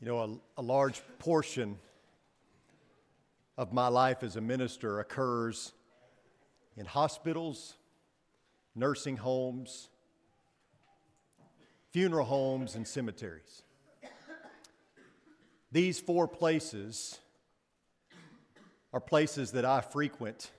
You 0.00 0.06
know, 0.08 0.18
a, 0.56 0.60
a, 0.60 0.62
large 0.62 1.00
portion 1.18 1.78
of 3.56 3.72
my 3.72 3.88
life 3.88 4.22
as 4.22 4.36
a 4.36 4.40
minister 4.40 5.00
occurs 5.00 5.72
in 6.76 6.84
hospitals, 6.84 7.74
nursing 8.74 9.16
homes, 9.16 9.88
funeral 11.92 12.26
homes, 12.26 12.74
and 12.74 12.86
cemeteries. 12.86 13.62
These 15.70 16.00
four 16.00 16.28
places 16.28 17.18
are 18.92 19.00
places 19.00 19.52
that 19.52 19.64
I 19.64 19.80
frequent, 19.80 20.50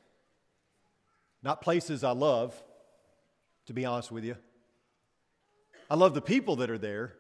not 1.41 1.61
places 1.61 2.03
I 2.03 2.11
love, 2.11 2.53
to 3.67 3.73
be 3.73 3.85
honest 3.85 4.11
with 4.11 4.23
you. 4.23 4.35
I 5.89 5.95
love 5.95 6.13
the 6.13 6.21
people 6.21 6.57
that 6.57 6.69
are 6.69 6.77
there. 6.77 7.13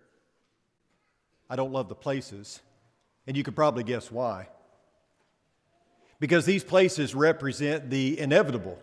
I 1.49 1.55
don't 1.55 1.71
love 1.71 1.89
the 1.89 1.95
places. 1.95 2.61
And 3.27 3.35
you 3.35 3.43
could 3.43 3.55
probably 3.55 3.83
guess 3.83 4.11
why. 4.11 4.49
Because 6.19 6.45
these 6.45 6.63
places 6.63 7.13
represent 7.13 7.89
the 7.89 8.19
inevitable, 8.19 8.79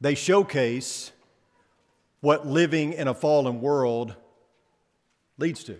they 0.00 0.14
showcase 0.14 1.12
what 2.20 2.46
living 2.46 2.92
in 2.92 3.08
a 3.08 3.14
fallen 3.14 3.60
world 3.60 4.14
leads 5.38 5.64
to. 5.64 5.78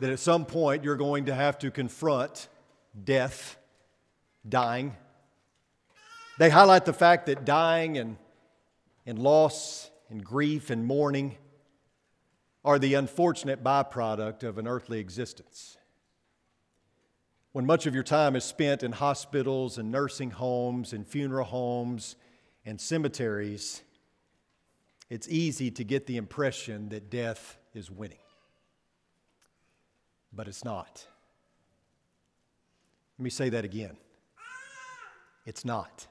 That 0.00 0.10
at 0.10 0.18
some 0.18 0.44
point 0.46 0.84
you're 0.84 0.96
going 0.96 1.26
to 1.26 1.34
have 1.34 1.58
to 1.60 1.70
confront 1.70 2.48
death, 3.04 3.56
dying. 4.48 4.94
They 6.38 6.50
highlight 6.50 6.84
the 6.84 6.92
fact 6.92 7.26
that 7.26 7.44
dying 7.44 7.98
and, 7.98 8.16
and 9.06 9.18
loss 9.18 9.90
and 10.10 10.24
grief 10.24 10.70
and 10.70 10.84
mourning 10.84 11.36
are 12.64 12.78
the 12.78 12.94
unfortunate 12.94 13.62
byproduct 13.64 14.44
of 14.44 14.58
an 14.58 14.68
earthly 14.68 15.00
existence. 15.00 15.76
When 17.52 17.66
much 17.66 17.86
of 17.86 17.94
your 17.94 18.04
time 18.04 18.34
is 18.34 18.44
spent 18.44 18.82
in 18.82 18.92
hospitals 18.92 19.76
and 19.76 19.90
nursing 19.90 20.30
homes 20.30 20.92
and 20.92 21.06
funeral 21.06 21.44
homes 21.44 22.16
and 22.64 22.80
cemeteries, 22.80 23.82
it's 25.10 25.28
easy 25.28 25.70
to 25.72 25.84
get 25.84 26.06
the 26.06 26.16
impression 26.16 26.88
that 26.88 27.10
death 27.10 27.58
is 27.74 27.90
winning. 27.90 28.16
But 30.32 30.48
it's 30.48 30.64
not. 30.64 31.06
Let 33.18 33.24
me 33.24 33.30
say 33.30 33.50
that 33.50 33.64
again. 33.64 33.96
It's 35.44 35.64
not. 35.64 36.06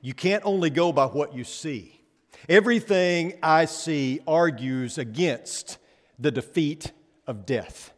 You 0.00 0.14
can't 0.14 0.42
only 0.44 0.70
go 0.70 0.92
by 0.92 1.06
what 1.06 1.34
you 1.34 1.44
see. 1.44 2.01
Everything 2.48 3.34
I 3.42 3.66
see 3.66 4.20
argues 4.26 4.98
against 4.98 5.78
the 6.18 6.30
defeat 6.30 6.92
of 7.26 7.46
death. 7.46 7.92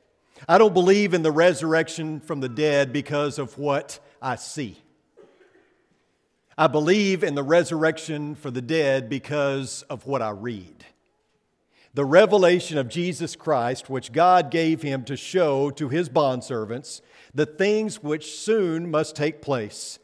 I 0.48 0.58
don't 0.58 0.74
believe 0.74 1.14
in 1.14 1.22
the 1.22 1.32
resurrection 1.32 2.20
from 2.20 2.40
the 2.40 2.48
dead 2.48 2.92
because 2.92 3.38
of 3.38 3.56
what 3.58 3.98
I 4.20 4.36
see. 4.36 4.78
I 6.56 6.66
believe 6.66 7.24
in 7.24 7.34
the 7.34 7.42
resurrection 7.42 8.34
for 8.34 8.50
the 8.50 8.62
dead 8.62 9.08
because 9.08 9.82
of 9.82 10.06
what 10.06 10.22
I 10.22 10.30
read. 10.30 10.84
The 11.94 12.04
revelation 12.04 12.76
of 12.76 12.88
Jesus 12.88 13.36
Christ, 13.36 13.88
which 13.88 14.12
God 14.12 14.50
gave 14.50 14.82
him 14.82 15.04
to 15.04 15.16
show 15.16 15.70
to 15.70 15.88
his 15.88 16.08
bondservants 16.08 17.00
the 17.32 17.46
things 17.46 18.02
which 18.02 18.36
soon 18.36 18.90
must 18.90 19.16
take 19.16 19.40
place 19.40 19.98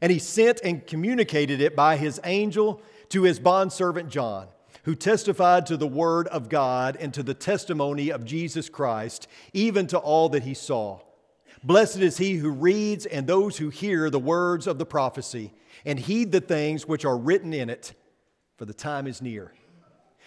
and 0.00 0.10
he 0.10 0.18
sent 0.18 0.60
and 0.62 0.86
communicated 0.86 1.60
it 1.60 1.76
by 1.76 1.96
his 1.96 2.20
angel 2.24 2.82
to 3.10 3.22
his 3.22 3.38
bondservant 3.38 4.08
John, 4.08 4.48
who 4.84 4.94
testified 4.94 5.66
to 5.66 5.76
the 5.76 5.86
word 5.86 6.28
of 6.28 6.48
God 6.48 6.96
and 7.00 7.12
to 7.14 7.22
the 7.22 7.34
testimony 7.34 8.10
of 8.10 8.24
Jesus 8.24 8.68
Christ, 8.68 9.28
even 9.52 9.86
to 9.88 9.98
all 9.98 10.28
that 10.30 10.42
he 10.42 10.54
saw. 10.54 11.00
Blessed 11.62 11.98
is 11.98 12.18
he 12.18 12.34
who 12.34 12.50
reads 12.50 13.06
and 13.06 13.26
those 13.26 13.56
who 13.56 13.70
hear 13.70 14.10
the 14.10 14.18
words 14.18 14.66
of 14.66 14.78
the 14.78 14.86
prophecy 14.86 15.52
and 15.86 15.98
heed 15.98 16.32
the 16.32 16.40
things 16.40 16.86
which 16.86 17.04
are 17.04 17.16
written 17.16 17.52
in 17.52 17.70
it, 17.70 17.94
for 18.56 18.66
the 18.66 18.74
time 18.74 19.06
is 19.06 19.22
near. 19.22 19.52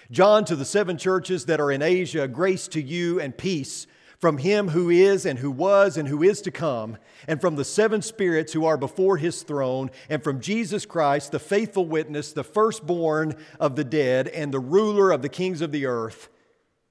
John 0.10 0.46
to 0.46 0.56
the 0.56 0.66
seven 0.66 0.98
churches 0.98 1.46
that 1.46 1.60
are 1.60 1.72
in 1.72 1.82
Asia, 1.82 2.28
grace 2.28 2.68
to 2.70 2.82
you 2.82 3.20
and 3.20 3.38
peace 3.38 3.88
from 4.20 4.40
him 4.40 4.70
who 4.70 4.90
is 4.90 5.26
and 5.26 5.40
who 5.40 5.52
was 5.52 5.98
and 5.98 6.08
who 6.08 6.24
is 6.24 6.42
to 6.42 6.52
come, 6.52 6.98
and 7.28 7.40
from 7.40 7.56
the 7.56 7.66
seven 7.66 8.02
spirits 8.02 8.54
who 8.54 8.66
are 8.66 8.78
before 8.78 9.18
his 9.18 9.44
throne, 9.44 9.92
and 10.10 10.24
from 10.24 10.42
Jesus 10.42 10.86
Christ, 10.86 11.32
the 11.32 11.40
faithful 11.40 11.86
witness, 11.86 12.34
the 12.34 12.44
firstborn 12.44 13.36
of 13.60 13.76
the 13.76 13.84
dead, 13.84 14.28
and 14.30 14.52
the 14.52 14.60
ruler 14.60 15.12
of 15.12 15.22
the 15.22 15.30
kings 15.30 15.62
of 15.62 15.72
the 15.72 15.86
earth. 15.86 16.30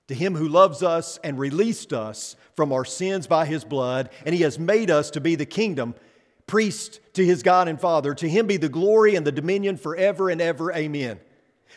To 0.09 0.15
him 0.15 0.37
who 0.37 0.49
loves 0.49 0.85
us 0.85 1.19
and 1.25 1.37
released 1.37 1.93
us 1.93 2.37
from 2.55 2.73
our 2.73 2.85
sins 2.85 3.27
by 3.27 3.45
his 3.45 3.65
blood, 3.65 4.11
and 4.25 4.35
he 4.35 4.43
has 4.43 4.59
made 4.59 4.89
us 4.89 5.11
to 5.11 5.21
be 5.21 5.35
the 5.35 5.47
kingdom, 5.47 5.97
priest 6.47 7.01
to 7.15 7.25
his 7.25 7.43
God 7.43 7.67
and 7.67 7.81
Father. 7.81 8.15
To 8.15 8.29
him 8.29 8.47
be 8.47 8.57
the 8.57 8.69
glory 8.69 9.17
and 9.17 9.27
the 9.27 9.33
dominion 9.33 9.77
forever 9.77 10.31
and 10.31 10.41
ever. 10.41 10.73
Amen. 10.73 11.19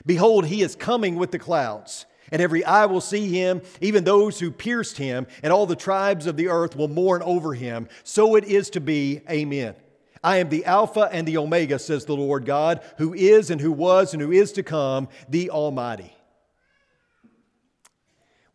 Behold, 0.05 0.45
he 0.45 0.61
is 0.61 0.75
coming 0.75 1.15
with 1.15 1.31
the 1.31 1.39
clouds 1.39 2.05
and 2.31 2.41
every 2.41 2.63
eye 2.63 2.85
will 2.85 3.01
see 3.01 3.27
him, 3.27 3.61
even 3.81 4.03
those 4.03 4.39
who 4.39 4.51
pierced 4.51 4.97
him, 4.97 5.27
and 5.43 5.51
all 5.53 5.65
the 5.65 5.75
tribes 5.75 6.25
of 6.25 6.37
the 6.37 6.49
earth 6.49 6.75
will 6.75 6.87
mourn 6.87 7.21
over 7.23 7.53
him. 7.53 7.87
So 8.03 8.35
it 8.35 8.45
is 8.45 8.69
to 8.71 8.81
be. 8.81 9.21
Amen. 9.29 9.75
I 10.23 10.37
am 10.37 10.49
the 10.49 10.65
Alpha 10.65 11.09
and 11.11 11.27
the 11.27 11.37
Omega, 11.37 11.79
says 11.79 12.05
the 12.05 12.15
Lord 12.15 12.45
God, 12.45 12.81
who 12.97 13.13
is 13.13 13.49
and 13.49 13.61
who 13.61 13.71
was 13.71 14.13
and 14.13 14.21
who 14.21 14.31
is 14.31 14.51
to 14.53 14.63
come, 14.63 15.07
the 15.29 15.49
Almighty. 15.49 16.13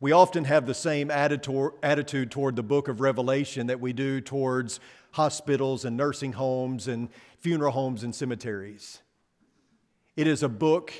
We 0.01 0.13
often 0.13 0.45
have 0.45 0.67
the 0.67 0.75
same 0.75 1.11
attitude 1.11 2.31
toward 2.31 2.57
the 2.57 2.63
book 2.63 2.89
of 2.89 3.01
Revelation 3.01 3.69
that 3.69 3.81
we 3.81 3.95
do 3.95 4.21
towards 4.21 4.79
hospitals 5.13 5.87
and 5.87 5.97
nursing 5.97 6.33
homes 6.33 6.89
and 6.89 7.09
funeral 7.39 7.73
homes 7.73 8.05
and 8.05 8.15
cemeteries. 8.15 9.01
It 10.15 10.27
is 10.27 10.43
a 10.43 10.49
book 10.51 10.93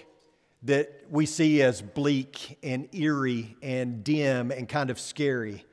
that 0.65 1.05
we 1.11 1.27
see 1.27 1.63
as 1.63 1.83
bleak 1.83 2.59
and 2.63 2.89
eerie 2.95 3.57
and 3.63 4.03
dim 4.03 4.51
and 4.51 4.69
kind 4.69 4.91
of 4.91 4.99
scary. 4.99 5.65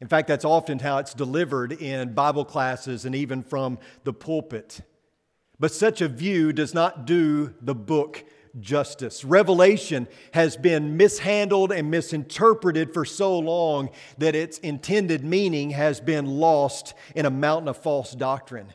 In 0.00 0.08
fact, 0.08 0.28
that's 0.28 0.44
often 0.44 0.78
how 0.78 0.98
it's 0.98 1.14
delivered 1.14 1.72
in 1.72 2.14
Bible 2.14 2.44
classes 2.44 3.04
and 3.04 3.14
even 3.14 3.42
from 3.42 3.78
the 4.04 4.12
pulpit. 4.12 4.80
But 5.60 5.72
such 5.72 6.00
a 6.00 6.08
view 6.08 6.52
does 6.52 6.74
not 6.74 7.04
do 7.04 7.54
the 7.60 7.74
book 7.74 8.24
justice. 8.60 9.24
Revelation 9.24 10.08
has 10.32 10.56
been 10.56 10.96
mishandled 10.96 11.72
and 11.72 11.90
misinterpreted 11.90 12.92
for 12.92 13.04
so 13.04 13.38
long 13.38 13.90
that 14.18 14.34
its 14.34 14.58
intended 14.58 15.24
meaning 15.24 15.70
has 15.70 16.00
been 16.00 16.26
lost 16.26 16.94
in 17.14 17.26
a 17.26 17.30
mountain 17.30 17.68
of 17.68 17.76
false 17.76 18.12
doctrine. 18.12 18.72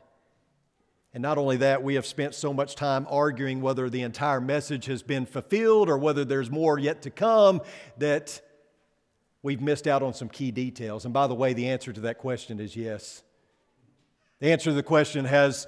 And 1.14 1.22
not 1.22 1.38
only 1.38 1.58
that, 1.58 1.84
we 1.84 1.94
have 1.94 2.08
spent 2.08 2.34
so 2.34 2.54
much 2.54 2.76
time 2.76 3.06
arguing 3.08 3.62
whether 3.62 3.88
the 3.88 4.02
entire 4.02 4.42
message 4.42 4.86
has 4.86 5.04
been 5.04 5.28
fulfilled 5.28 5.88
or 5.88 5.98
whether 5.98 6.26
there's 6.26 6.50
more 6.50 6.80
yet 6.80 7.04
to 7.04 7.12
come 7.12 7.62
that 8.00 8.42
we've 9.44 9.62
missed 9.62 9.86
out 9.86 10.02
on 10.02 10.16
some 10.16 10.28
key 10.28 10.50
details. 10.50 11.06
And 11.06 11.14
by 11.14 11.28
the 11.28 11.36
way, 11.36 11.54
the 11.54 11.70
answer 11.70 11.94
to 11.94 12.02
that 12.02 12.18
question 12.18 12.60
is 12.60 12.76
yes. 12.76 13.22
The 14.40 14.52
answer 14.52 14.72
to 14.72 14.74
the 14.74 14.82
question 14.82 15.26
has 15.26 15.68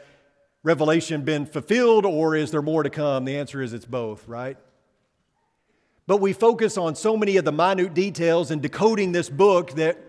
Revelation 0.63 1.22
been 1.22 1.45
fulfilled 1.45 2.07
or 2.07 2.35
is 2.35 2.50
there 2.50 2.63
more 2.63 2.81
to 2.81 2.89
come? 2.89 3.25
The 3.25 3.38
answer 3.38 3.62
is 3.62 3.72
it's 3.72 3.85
both, 3.85 4.27
right? 4.27 4.57
But 6.07 6.22
we 6.22 6.33
focus 6.33 6.75
on 6.75 6.95
so 6.95 7.16
many 7.16 7.38
of 7.38 7.45
the 7.45 7.51
minute 7.51 7.94
details 7.94 8.50
in 8.50 8.62
decoding 8.62 9.12
this 9.12 9.29
book 9.29 9.72
that 9.73 10.00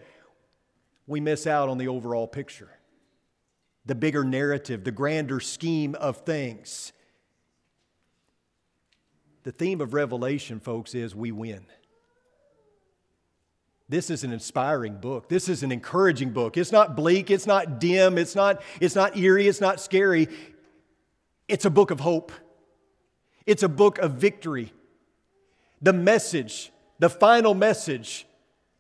we 1.07 1.21
miss 1.21 1.47
out 1.47 1.69
on 1.69 1.77
the 1.77 1.89
overall 1.89 2.27
picture 2.27 2.76
the 3.87 3.95
bigger 3.95 4.25
narrative, 4.25 4.85
the 4.85 4.91
grander 4.91 5.41
scheme 5.41 5.95
of 5.95 6.19
things. 6.19 6.93
The 9.45 9.53
theme 9.53 9.81
of 9.81 9.95
Revelation, 9.95 10.59
folks, 10.59 10.95
is 10.95 11.15
we 11.15 11.31
win. 11.31 11.65
This 13.89 14.11
is 14.11 14.25
an 14.25 14.33
inspiring 14.33 14.97
book. 14.97 15.29
This 15.29 15.49
is 15.49 15.63
an 15.63 15.71
encouraging 15.71 16.31
book. 16.31 16.57
It's 16.57 16.73
not 16.73 16.97
bleak, 16.97 17.31
it's 17.31 17.47
not 17.47 17.79
dim, 17.79 18.19
it's 18.19 18.35
not, 18.35 18.61
it's 18.81 18.97
not 18.97 19.17
eerie, 19.17 19.47
it's 19.47 19.61
not 19.61 19.81
scary. 19.81 20.27
It's 21.47 21.65
a 21.65 21.71
book 21.71 21.93
of 21.93 22.01
hope. 22.01 22.33
It's 23.47 23.63
a 23.63 23.69
book 23.69 23.99
of 23.99 24.15
victory. 24.15 24.73
The 25.81 25.93
message, 25.93 26.73
the 26.99 27.09
final 27.09 27.55
message 27.55 28.27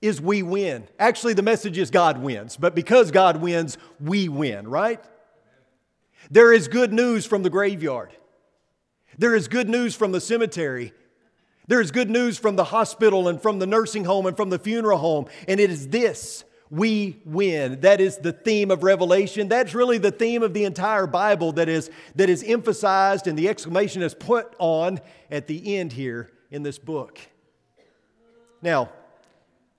is 0.03 0.21
we 0.21 0.43
win. 0.43 0.87
Actually, 0.99 1.35
the 1.35 1.43
message 1.43 1.79
is 1.79 1.91
God 1.91 2.19
wins, 2.19 2.57
but 2.57 2.75
because 2.75 3.11
God 3.11 3.41
wins, 3.41 3.79
we 4.01 4.29
win, 4.29 4.69
right? 4.69 5.03
There 6.31 6.53
is 6.53 6.69
good 6.69 6.93
news 6.93 7.27
from 7.27 7.43
the 7.43 7.51
graveyard. 7.51 8.13
There 9.19 9.35
is 9.35 9.49
good 9.49 9.69
news 9.69 9.95
from 9.95 10.13
the 10.13 10.21
cemetery. 10.21 10.93
There 11.69 11.81
is 11.81 11.91
good 11.91 12.11
news 12.11 12.39
from 12.39 12.57
the 12.57 12.65
hospital 12.65 13.29
and 13.29 13.41
from 13.41 13.59
the 13.59 13.67
nursing 13.67 14.05
home 14.05 14.27
and 14.27 14.37
from 14.37 14.51
the 14.51 14.59
funeral 14.59 14.99
home. 14.99 15.27
And 15.49 15.59
it 15.59 15.71
is 15.71 15.89
this 15.89 16.45
we 16.71 17.21
win. 17.25 17.81
That 17.81 18.01
is 18.01 18.19
the 18.19 18.33
theme 18.33 18.71
of 18.71 18.83
Revelation. 18.83 19.49
That's 19.49 19.75
really 19.75 19.99
the 19.99 20.11
theme 20.11 20.43
of 20.43 20.53
the 20.53 20.65
entire 20.65 21.07
Bible 21.07 21.53
that 21.53 21.69
is, 21.69 21.91
that 22.17 22.29
is 22.29 22.43
emphasized 22.43 23.27
and 23.27 23.39
the 23.39 23.49
exclamation 23.49 24.03
is 24.03 24.15
put 24.15 24.55
on 24.59 25.01
at 25.31 25.47
the 25.47 25.77
end 25.77 25.93
here 25.93 26.31
in 26.51 26.63
this 26.63 26.79
book. 26.79 27.21
Now, 28.63 28.91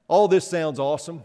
all 0.07 0.27
this 0.27 0.47
sounds 0.47 0.79
awesome. 0.79 1.23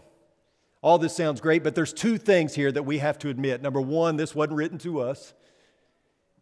All 0.81 0.97
this 0.97 1.15
sounds 1.15 1.39
great, 1.39 1.63
but 1.63 1.75
there's 1.75 1.93
two 1.93 2.17
things 2.17 2.53
here 2.53 2.71
that 2.71 2.83
we 2.83 2.97
have 2.97 3.17
to 3.19 3.29
admit. 3.29 3.61
Number 3.61 3.79
one, 3.79 4.17
this 4.17 4.35
wasn't 4.35 4.57
written 4.57 4.77
to 4.79 4.99
us. 4.99 5.33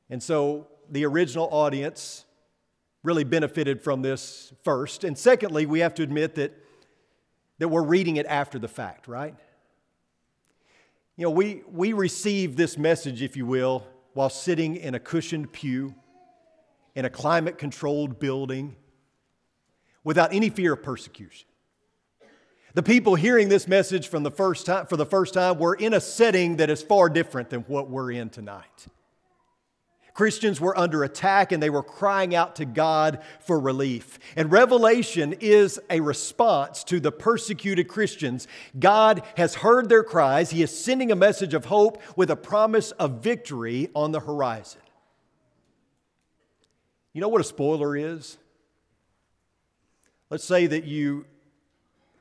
And 0.09 0.21
so 0.21 0.67
the 0.89 1.05
original 1.05 1.47
audience 1.51 2.25
really 3.03 3.23
benefited 3.23 3.83
from 3.83 4.01
this 4.01 4.51
first. 4.63 5.03
And 5.03 5.17
secondly, 5.17 5.65
we 5.65 5.79
have 5.79 5.93
to 5.95 6.03
admit 6.03 6.35
that, 6.35 6.53
that 7.59 7.67
we're 7.67 7.83
reading 7.83 8.17
it 8.17 8.25
after 8.25 8.57
the 8.57 8.67
fact, 8.67 9.07
right? 9.07 9.35
You 11.17 11.25
know, 11.25 11.31
we, 11.31 11.61
we 11.71 11.93
receive 11.93 12.55
this 12.55 12.79
message, 12.79 13.21
if 13.21 13.37
you 13.37 13.45
will, 13.45 13.85
while 14.13 14.29
sitting 14.29 14.75
in 14.75 14.95
a 14.95 14.99
cushioned 14.99 15.51
pew 15.51 15.93
in 16.95 17.05
a 17.05 17.09
climate 17.09 17.57
controlled 17.57 18.19
building 18.19 18.75
without 20.03 20.33
any 20.33 20.49
fear 20.49 20.73
of 20.73 20.83
persecution. 20.83 21.47
The 22.73 22.83
people 22.83 23.15
hearing 23.15 23.49
this 23.49 23.67
message 23.67 24.07
from 24.07 24.23
the 24.23 24.31
first 24.31 24.65
time, 24.65 24.85
for 24.85 24.95
the 24.95 25.05
first 25.05 25.33
time 25.33 25.59
were 25.59 25.75
in 25.75 25.93
a 25.93 25.99
setting 25.99 26.57
that 26.57 26.69
is 26.69 26.81
far 26.81 27.09
different 27.09 27.49
than 27.49 27.61
what 27.61 27.89
we're 27.89 28.11
in 28.11 28.29
tonight. 28.29 28.87
Christians 30.13 30.59
were 30.59 30.77
under 30.77 31.03
attack 31.03 31.51
and 31.51 31.63
they 31.63 31.69
were 31.69 31.83
crying 31.83 32.35
out 32.35 32.57
to 32.57 32.65
God 32.65 33.19
for 33.39 33.59
relief. 33.59 34.19
And 34.35 34.51
Revelation 34.51 35.33
is 35.39 35.79
a 35.89 36.01
response 36.01 36.83
to 36.85 36.99
the 36.99 37.11
persecuted 37.11 37.87
Christians. 37.87 38.47
God 38.77 39.23
has 39.37 39.55
heard 39.55 39.89
their 39.89 40.03
cries, 40.03 40.51
He 40.51 40.63
is 40.63 40.77
sending 40.77 41.11
a 41.11 41.15
message 41.15 41.53
of 41.53 41.65
hope 41.65 42.01
with 42.17 42.29
a 42.29 42.35
promise 42.35 42.91
of 42.91 43.23
victory 43.23 43.89
on 43.95 44.11
the 44.11 44.19
horizon. 44.19 44.81
You 47.13 47.21
know 47.21 47.29
what 47.29 47.41
a 47.41 47.45
spoiler 47.45 47.95
is? 47.95 48.37
Let's 50.29 50.45
say 50.45 50.67
that 50.67 50.85
you 50.85 51.25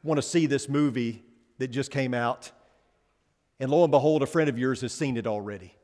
want 0.03 0.19
to 0.19 0.23
see 0.23 0.47
this 0.47 0.69
movie 0.69 1.23
that 1.59 1.69
just 1.69 1.91
came 1.91 2.15
out, 2.15 2.51
and 3.59 3.71
lo 3.71 3.85
and 3.85 3.91
behold, 3.91 4.23
a 4.23 4.27
friend 4.27 4.49
of 4.49 4.59
yours 4.59 4.81
has 4.81 4.93
seen 4.93 5.17
it 5.17 5.27
already. 5.27 5.75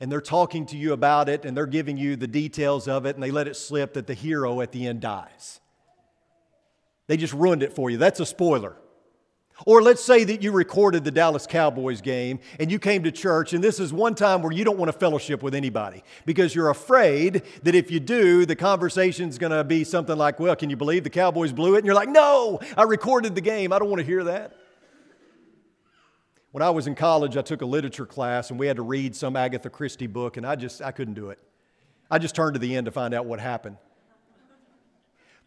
And 0.00 0.10
they're 0.10 0.20
talking 0.20 0.66
to 0.66 0.76
you 0.76 0.92
about 0.92 1.28
it, 1.28 1.44
and 1.44 1.56
they're 1.56 1.66
giving 1.66 1.96
you 1.96 2.16
the 2.16 2.26
details 2.26 2.88
of 2.88 3.06
it, 3.06 3.14
and 3.14 3.22
they 3.22 3.30
let 3.30 3.46
it 3.46 3.56
slip 3.56 3.94
that 3.94 4.06
the 4.06 4.14
hero 4.14 4.60
at 4.60 4.72
the 4.72 4.86
end 4.86 5.00
dies. 5.00 5.60
They 7.06 7.16
just 7.16 7.34
ruined 7.34 7.62
it 7.62 7.74
for 7.74 7.90
you. 7.90 7.98
That's 7.98 8.20
a 8.20 8.26
spoiler. 8.26 8.76
Or 9.66 9.80
let's 9.82 10.02
say 10.02 10.24
that 10.24 10.42
you 10.42 10.50
recorded 10.50 11.04
the 11.04 11.12
Dallas 11.12 11.46
Cowboys 11.46 12.00
game 12.00 12.40
and 12.58 12.72
you 12.72 12.80
came 12.80 13.04
to 13.04 13.12
church, 13.12 13.52
and 13.52 13.62
this 13.62 13.78
is 13.78 13.92
one 13.92 14.16
time 14.16 14.42
where 14.42 14.50
you 14.50 14.64
don't 14.64 14.78
want 14.78 14.90
to 14.90 14.98
fellowship 14.98 15.44
with 15.44 15.54
anybody 15.54 16.02
because 16.26 16.54
you're 16.54 16.70
afraid 16.70 17.42
that 17.62 17.74
if 17.74 17.88
you 17.88 18.00
do, 18.00 18.46
the 18.46 18.56
conversation's 18.56 19.38
going 19.38 19.52
to 19.52 19.62
be 19.62 19.84
something 19.84 20.16
like, 20.16 20.40
Well, 20.40 20.56
can 20.56 20.70
you 20.70 20.76
believe 20.76 21.04
the 21.04 21.10
Cowboys 21.10 21.52
blew 21.52 21.76
it? 21.76 21.78
And 21.78 21.86
you're 21.86 21.94
like, 21.94 22.08
No, 22.08 22.58
I 22.76 22.82
recorded 22.82 23.36
the 23.36 23.40
game. 23.40 23.72
I 23.72 23.78
don't 23.78 23.88
want 23.88 24.00
to 24.00 24.06
hear 24.06 24.24
that. 24.24 24.56
When 26.50 26.62
I 26.62 26.70
was 26.70 26.88
in 26.88 26.96
college, 26.96 27.36
I 27.36 27.42
took 27.42 27.62
a 27.62 27.66
literature 27.66 28.06
class 28.06 28.50
and 28.50 28.58
we 28.58 28.66
had 28.66 28.76
to 28.76 28.82
read 28.82 29.14
some 29.14 29.36
Agatha 29.36 29.70
Christie 29.70 30.08
book, 30.08 30.36
and 30.36 30.44
I 30.44 30.56
just 30.56 30.82
I 30.82 30.90
couldn't 30.90 31.14
do 31.14 31.30
it. 31.30 31.38
I 32.10 32.18
just 32.18 32.34
turned 32.34 32.54
to 32.54 32.60
the 32.60 32.74
end 32.76 32.86
to 32.86 32.90
find 32.90 33.14
out 33.14 33.24
what 33.24 33.38
happened. 33.38 33.76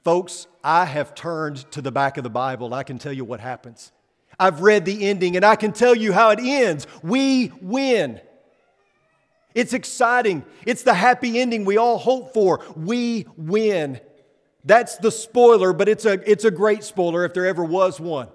Folks, 0.06 0.48
I 0.64 0.86
have 0.86 1.14
turned 1.14 1.70
to 1.72 1.82
the 1.82 1.92
back 1.92 2.18
of 2.18 2.24
the 2.24 2.30
Bible, 2.30 2.74
I 2.74 2.84
can 2.84 2.98
tell 2.98 3.12
you 3.12 3.26
what 3.26 3.42
happens. 3.42 3.92
I've 4.40 4.62
read 4.62 4.86
the 4.86 5.08
ending 5.08 5.36
and 5.36 5.46
I 5.46 5.56
can 5.56 5.72
tell 5.72 5.96
you 5.96 6.14
how 6.14 6.30
it 6.30 6.40
ends. 6.40 6.86
We 7.02 7.52
win. 7.62 8.22
It's 9.56 9.74
exciting. 9.74 10.46
It's 10.66 10.84
the 10.84 10.94
happy 10.94 11.40
ending 11.40 11.66
we 11.66 11.78
all 11.78 11.98
hope 11.98 12.34
for. 12.34 12.64
We 12.76 13.26
win. 13.36 14.00
That's 14.64 14.98
the 14.98 15.12
spoiler, 15.12 15.74
but 15.74 15.90
it's 15.90 16.06
a, 16.06 16.30
it's 16.30 16.46
a 16.46 16.52
great 16.52 16.84
spoiler 16.84 17.26
if 17.26 17.34
there 17.34 17.48
ever 17.48 17.64
was 17.64 18.00
one. 18.00 18.28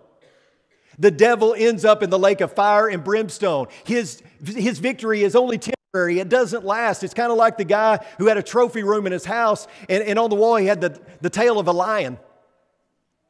The 0.99 1.10
devil 1.10 1.54
ends 1.56 1.84
up 1.84 2.02
in 2.02 2.10
the 2.10 2.19
lake 2.19 2.40
of 2.40 2.52
fire 2.52 2.88
and 2.88 3.04
brimstone. 3.04 3.69
His, 3.84 4.22
his 4.44 4.78
victory 4.78 5.22
is 5.22 5.37
only 5.37 5.58
temporary, 5.58 6.19
it 6.19 6.28
doesn't 6.28 6.64
last. 6.64 7.04
It's 7.04 7.14
kind 7.14 7.31
of 7.31 7.38
like 7.38 7.56
the 7.56 7.64
guy 7.64 8.04
who 8.19 8.26
had 8.26 8.37
a 8.37 8.43
trophy 8.43 8.82
room 8.82 9.06
in 9.06 9.12
his 9.12 9.25
house, 9.25 9.69
and, 9.88 10.02
and 10.02 10.19
on 10.19 10.31
the 10.31 10.37
wall 10.37 10.56
he 10.56 10.66
had 10.66 10.81
the, 10.81 11.00
the 11.20 11.31
tail 11.31 11.58
of 11.58 11.69
a 11.69 11.72
lion. 11.72 12.19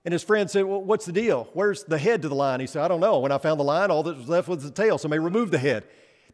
And 0.05 0.13
his 0.13 0.23
friend 0.23 0.51
said, 0.51 0.65
Well, 0.65 0.83
what's 0.83 1.07
the 1.07 1.13
deal? 1.13 1.49
Where's 1.53 1.85
the 1.85 1.99
head 1.99 2.23
to 2.23 2.29
the 2.29 2.35
lion? 2.35 2.61
He 2.61 2.67
said, 2.67 2.83
I 2.83 2.89
don't 2.89 3.01
know. 3.01 3.21
When 3.21 3.33
I 3.33 3.39
found 3.39 3.61
the 3.61 3.65
lion, 3.65 3.91
all 3.91 4.03
that 4.03 4.17
was 4.17 4.29
left 4.29 4.49
was 4.49 4.63
the 4.65 4.71
tail. 4.71 4.99
Somebody 4.99 5.21
removed 5.21 5.53
the 5.53 5.59
head. 5.59 5.85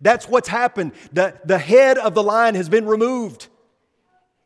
That's 0.00 0.28
what's 0.28 0.48
happened. 0.48 0.92
The, 1.12 1.34
the 1.44 1.58
head 1.58 1.98
of 1.98 2.14
the 2.14 2.22
lion 2.22 2.54
has 2.54 2.68
been 2.68 2.86
removed. 2.86 3.48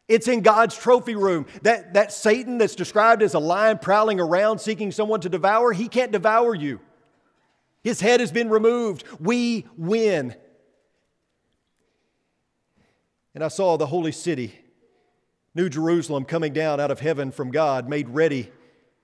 It's 0.09 0.27
in 0.27 0.41
God's 0.41 0.77
trophy 0.77 1.15
room. 1.15 1.47
That, 1.63 1.95
that 1.95 2.13
Satan 2.13 2.59
that's 2.59 2.75
described 2.75 3.23
as 3.23 3.35
a 3.35 3.39
lion 3.39 3.79
prowling 3.79 4.19
around 4.19 4.59
seeking 4.59 4.91
someone 4.91 5.21
to 5.21 5.29
devour, 5.29 5.73
he 5.73 5.89
can't 5.89 6.11
devour 6.11 6.55
you. 6.55 6.81
His 7.83 8.01
head 8.01 8.21
has 8.21 8.33
been 8.33 8.49
removed. 8.49 9.05
We 9.21 9.67
win. 9.77 10.35
And 13.35 13.43
I 13.43 13.49
saw 13.49 13.77
the 13.77 13.87
holy 13.87 14.13
city, 14.13 14.59
New 15.55 15.69
Jerusalem, 15.69 16.25
coming 16.25 16.53
down 16.53 16.81
out 16.81 16.91
of 16.91 17.01
heaven 17.01 17.31
from 17.31 17.51
God, 17.51 17.89
made 17.89 18.09
ready 18.09 18.51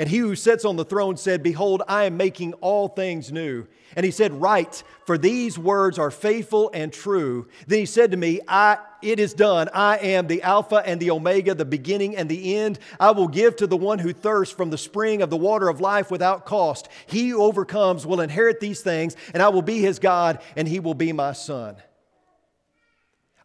And 0.00 0.08
he 0.08 0.16
who 0.16 0.34
sits 0.34 0.64
on 0.64 0.76
the 0.76 0.84
throne 0.86 1.18
said, 1.18 1.42
Behold, 1.42 1.82
I 1.86 2.04
am 2.04 2.16
making 2.16 2.54
all 2.54 2.88
things 2.88 3.30
new. 3.30 3.66
And 3.94 4.02
he 4.02 4.10
said, 4.10 4.32
Write, 4.32 4.82
for 5.04 5.18
these 5.18 5.58
words 5.58 5.98
are 5.98 6.10
faithful 6.10 6.70
and 6.72 6.90
true. 6.90 7.48
Then 7.66 7.80
he 7.80 7.84
said 7.84 8.12
to 8.12 8.16
me, 8.16 8.40
I, 8.48 8.78
It 9.02 9.20
is 9.20 9.34
done. 9.34 9.68
I 9.74 9.98
am 9.98 10.26
the 10.26 10.40
Alpha 10.40 10.82
and 10.86 11.00
the 11.00 11.10
Omega, 11.10 11.54
the 11.54 11.66
beginning 11.66 12.16
and 12.16 12.30
the 12.30 12.56
end. 12.56 12.78
I 12.98 13.10
will 13.10 13.28
give 13.28 13.56
to 13.56 13.66
the 13.66 13.76
one 13.76 13.98
who 13.98 14.14
thirsts 14.14 14.54
from 14.54 14.70
the 14.70 14.78
spring 14.78 15.20
of 15.20 15.28
the 15.28 15.36
water 15.36 15.68
of 15.68 15.82
life 15.82 16.10
without 16.10 16.46
cost. 16.46 16.88
He 17.06 17.28
who 17.28 17.42
overcomes 17.42 18.06
will 18.06 18.22
inherit 18.22 18.58
these 18.58 18.80
things, 18.80 19.16
and 19.34 19.42
I 19.42 19.50
will 19.50 19.60
be 19.60 19.80
his 19.80 19.98
God, 19.98 20.40
and 20.56 20.66
he 20.66 20.80
will 20.80 20.94
be 20.94 21.12
my 21.12 21.34
son. 21.34 21.76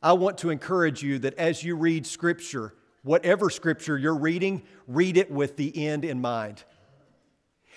I 0.01 0.13
want 0.13 0.37
to 0.37 0.51
encourage 0.51 1.03
you 1.03 1.19
that 1.19 1.33
as 1.33 1.65
you 1.65 1.75
read 1.75 2.07
Scripture, 2.07 2.73
whatever 3.05 3.51
scripture 3.51 3.97
you're 3.97 4.15
reading, 4.15 4.63
read 4.87 5.15
it 5.15 5.31
with 5.31 5.55
the 5.55 5.87
end 5.87 6.03
in 6.03 6.19
mind. 6.19 6.63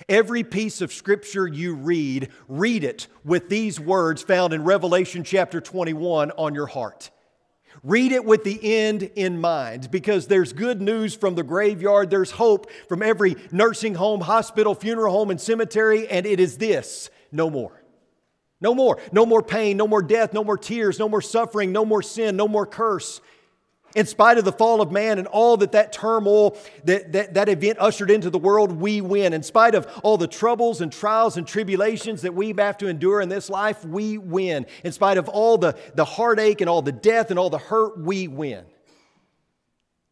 Every 0.09 0.43
piece 0.43 0.81
of 0.81 0.93
scripture 0.93 1.47
you 1.47 1.75
read, 1.75 2.31
read 2.49 2.83
it 2.83 3.09
with 3.25 3.49
these 3.49 3.79
words 3.79 4.23
found 4.23 4.55
in 4.55 4.65
Revelation 4.65 5.25
chapter 5.25 5.61
21 5.61 6.31
on 6.33 6.55
your 6.55 6.67
heart. 6.67 7.11
Read 7.85 8.13
it 8.13 8.25
with 8.25 8.43
the 8.43 8.59
end 8.79 9.03
in 9.03 9.39
mind 9.39 9.91
because 9.91 10.27
there's 10.27 10.53
good 10.55 10.81
news 10.81 11.15
from 11.15 11.35
the 11.35 11.43
graveyard. 11.43 12.09
There's 12.09 12.31
hope 12.31 12.71
from 12.89 13.03
every 13.03 13.37
nursing 13.53 13.97
home, 13.97 14.23
hospital, 14.23 14.75
funeral 14.75 15.13
home, 15.13 15.31
and 15.31 15.41
cemetery, 15.41 16.09
and 16.09 16.25
it 16.25 16.41
is 16.41 16.57
this 16.57 17.11
no 17.31 17.51
more. 17.51 17.83
No 18.61 18.75
more. 18.75 18.99
No 19.13 19.27
more 19.27 19.43
pain, 19.43 19.77
no 19.77 19.87
more 19.87 20.03
death, 20.03 20.33
no 20.33 20.43
more 20.43 20.59
tears, 20.59 20.99
no 20.99 21.09
more 21.09 21.23
suffering, 21.23 21.71
no 21.71 21.85
more 21.85 22.03
sin, 22.03 22.37
no 22.37 22.49
more 22.49 22.67
curse. 22.67 23.21
In 23.95 24.05
spite 24.07 24.37
of 24.37 24.45
the 24.45 24.53
fall 24.53 24.83
of 24.83 24.93
man 24.93 25.19
and 25.19 25.27
all 25.27 25.57
that 25.57 25.73
that 25.73 25.93
turmoil, 25.93 26.59
that, 26.85 27.13
that, 27.13 27.35
that 27.35 27.49
event 27.49 27.79
ushered 27.81 28.11
into 28.11 28.29
the 28.29 28.39
world, 28.39 28.73
we 28.73 29.01
win. 29.01 29.33
In 29.33 29.43
spite 29.43 29.75
of 29.75 29.87
all 30.03 30.19
the 30.19 30.27
troubles 30.27 30.81
and 30.83 30.93
trials 30.93 31.39
and 31.39 31.47
tribulations 31.47 32.23
that 32.23 32.35
we 32.35 32.55
have 32.59 32.77
to 32.79 32.89
endure 32.89 33.21
in 33.23 33.31
this 33.31 33.49
life, 33.49 33.85
we 33.85 34.19
win. 34.19 34.67
In 34.85 34.93
spite 34.93 35.17
of 35.17 35.29
all 35.29 35.57
the, 35.57 35.77
the 35.95 36.05
heartache 36.05 36.61
and 36.61 36.69
all 36.69 36.83
the 36.83 36.93
death 36.93 37.31
and 37.31 37.39
all 37.39 37.49
the 37.49 37.59
hurt, 37.59 37.99
we 37.99 38.29
win. 38.29 38.67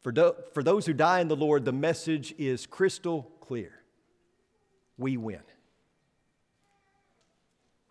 For, 0.01 0.11
do, 0.11 0.35
for 0.55 0.63
those 0.63 0.87
who 0.87 0.95
die 0.95 1.21
in 1.21 1.29
the 1.29 1.37
Lord, 1.37 1.65
the 1.65 1.73
message 1.73 2.35
is 2.39 2.65
crystal 2.65 3.31
clear. 3.41 3.73
We 4.97 5.17
win. 5.17 5.43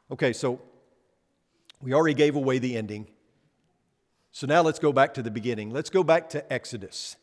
Okay, 0.09 0.33
so 0.33 0.61
we 1.81 1.93
already 1.93 2.15
gave 2.15 2.35
away 2.35 2.57
the 2.57 2.75
ending. 2.75 3.07
So 4.35 4.47
now 4.47 4.63
let's 4.63 4.79
go 4.79 4.91
back 4.91 5.13
to 5.13 5.23
the 5.23 5.31
beginning. 5.31 5.69
Let's 5.69 5.89
go 5.89 6.03
back 6.03 6.27
to 6.31 6.51
Exodus. 6.51 7.15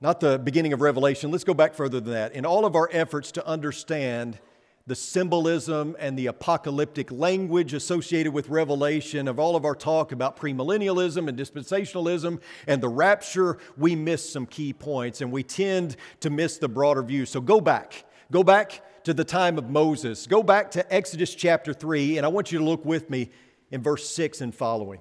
Not 0.00 0.20
the 0.20 0.38
beginning 0.38 0.72
of 0.72 0.80
Revelation. 0.80 1.30
Let's 1.30 1.44
go 1.44 1.52
back 1.52 1.74
further 1.74 2.00
than 2.00 2.14
that. 2.14 2.32
In 2.32 2.46
all 2.46 2.64
of 2.64 2.74
our 2.74 2.88
efforts 2.92 3.30
to 3.32 3.46
understand 3.46 4.38
the 4.86 4.94
symbolism 4.94 5.94
and 5.98 6.18
the 6.18 6.28
apocalyptic 6.28 7.12
language 7.12 7.74
associated 7.74 8.32
with 8.32 8.48
Revelation, 8.48 9.28
of 9.28 9.38
all 9.38 9.54
of 9.54 9.66
our 9.66 9.74
talk 9.74 10.12
about 10.12 10.38
premillennialism 10.38 11.28
and 11.28 11.38
dispensationalism 11.38 12.40
and 12.66 12.82
the 12.82 12.88
rapture, 12.88 13.58
we 13.76 13.94
miss 13.94 14.32
some 14.32 14.46
key 14.46 14.72
points 14.72 15.20
and 15.20 15.30
we 15.30 15.42
tend 15.42 15.94
to 16.20 16.30
miss 16.30 16.56
the 16.56 16.70
broader 16.70 17.02
view. 17.02 17.26
So 17.26 17.42
go 17.42 17.60
back. 17.60 18.06
Go 18.32 18.42
back 18.42 18.80
to 19.04 19.12
the 19.12 19.24
time 19.24 19.58
of 19.58 19.68
Moses. 19.68 20.26
Go 20.26 20.42
back 20.42 20.70
to 20.70 20.90
Exodus 20.90 21.34
chapter 21.34 21.74
3, 21.74 22.16
and 22.16 22.24
I 22.24 22.30
want 22.30 22.50
you 22.50 22.60
to 22.60 22.64
look 22.64 22.86
with 22.86 23.10
me 23.10 23.28
in 23.70 23.82
verse 23.82 24.08
6 24.08 24.40
and 24.40 24.54
following. 24.54 25.00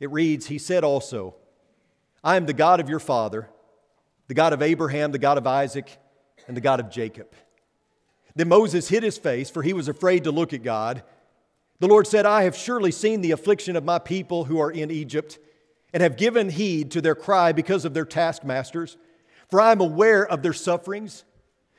It 0.00 0.10
reads, 0.10 0.46
He 0.46 0.58
said 0.58 0.84
also, 0.84 1.34
I 2.22 2.36
am 2.36 2.46
the 2.46 2.52
God 2.52 2.80
of 2.80 2.88
your 2.88 2.98
father, 2.98 3.48
the 4.26 4.34
God 4.34 4.52
of 4.52 4.62
Abraham, 4.62 5.12
the 5.12 5.18
God 5.18 5.38
of 5.38 5.46
Isaac, 5.46 5.98
and 6.46 6.56
the 6.56 6.60
God 6.60 6.80
of 6.80 6.90
Jacob. 6.90 7.32
Then 8.34 8.48
Moses 8.48 8.88
hid 8.88 9.02
his 9.02 9.18
face, 9.18 9.50
for 9.50 9.62
he 9.62 9.72
was 9.72 9.88
afraid 9.88 10.24
to 10.24 10.30
look 10.30 10.52
at 10.52 10.62
God. 10.62 11.02
The 11.80 11.88
Lord 11.88 12.06
said, 12.06 12.26
I 12.26 12.44
have 12.44 12.56
surely 12.56 12.90
seen 12.90 13.20
the 13.20 13.30
affliction 13.32 13.76
of 13.76 13.84
my 13.84 13.98
people 13.98 14.44
who 14.44 14.60
are 14.60 14.70
in 14.70 14.90
Egypt, 14.90 15.38
and 15.92 16.02
have 16.02 16.16
given 16.16 16.50
heed 16.50 16.90
to 16.92 17.00
their 17.00 17.14
cry 17.14 17.52
because 17.52 17.84
of 17.84 17.94
their 17.94 18.04
taskmasters, 18.04 18.96
for 19.50 19.60
I 19.60 19.72
am 19.72 19.80
aware 19.80 20.26
of 20.26 20.42
their 20.42 20.52
sufferings. 20.52 21.24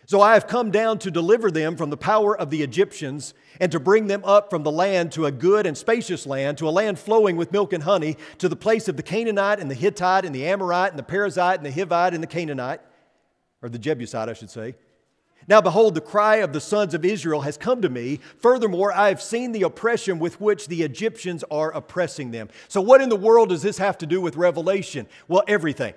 So 0.09 0.21
I 0.21 0.33
have 0.33 0.47
come 0.47 0.71
down 0.71 0.97
to 0.99 1.11
deliver 1.11 1.51
them 1.51 1.77
from 1.77 1.91
the 1.91 1.95
power 1.95 2.35
of 2.35 2.49
the 2.49 2.63
Egyptians 2.63 3.35
and 3.59 3.71
to 3.71 3.79
bring 3.79 4.07
them 4.07 4.25
up 4.25 4.49
from 4.49 4.63
the 4.63 4.71
land 4.71 5.11
to 5.11 5.27
a 5.27 5.31
good 5.31 5.67
and 5.67 5.77
spacious 5.77 6.25
land, 6.25 6.57
to 6.57 6.67
a 6.67 6.71
land 6.71 6.97
flowing 6.97 7.35
with 7.35 7.51
milk 7.51 7.73
and 7.73 7.83
honey, 7.83 8.17
to 8.39 8.49
the 8.49 8.55
place 8.55 8.87
of 8.87 8.97
the 8.97 9.03
Canaanite 9.03 9.59
and 9.59 9.69
the 9.69 9.75
Hittite 9.75 10.25
and 10.25 10.33
the 10.33 10.47
Amorite 10.47 10.89
and 10.89 10.97
the 10.97 11.03
Perizzite 11.03 11.57
and 11.57 11.65
the 11.67 11.69
Hivite 11.69 12.15
and 12.15 12.23
the 12.23 12.27
Canaanite, 12.27 12.81
or 13.61 13.69
the 13.69 13.77
Jebusite, 13.77 14.27
I 14.27 14.33
should 14.33 14.49
say. 14.49 14.73
Now, 15.47 15.61
behold, 15.61 15.93
the 15.93 16.01
cry 16.01 16.37
of 16.37 16.53
the 16.53 16.59
sons 16.59 16.95
of 16.95 17.05
Israel 17.05 17.41
has 17.41 17.55
come 17.55 17.79
to 17.83 17.89
me. 17.89 18.19
Furthermore, 18.39 18.91
I 18.91 19.09
have 19.09 19.21
seen 19.21 19.51
the 19.51 19.61
oppression 19.61 20.17
with 20.17 20.41
which 20.41 20.69
the 20.69 20.81
Egyptians 20.81 21.43
are 21.51 21.69
oppressing 21.71 22.31
them. 22.31 22.49
So, 22.67 22.81
what 22.81 23.01
in 23.01 23.09
the 23.09 23.15
world 23.15 23.49
does 23.49 23.61
this 23.61 23.77
have 23.77 23.99
to 23.99 24.07
do 24.07 24.21
with 24.21 24.37
Revelation? 24.37 25.05
Well, 25.27 25.43
everything. 25.47 25.93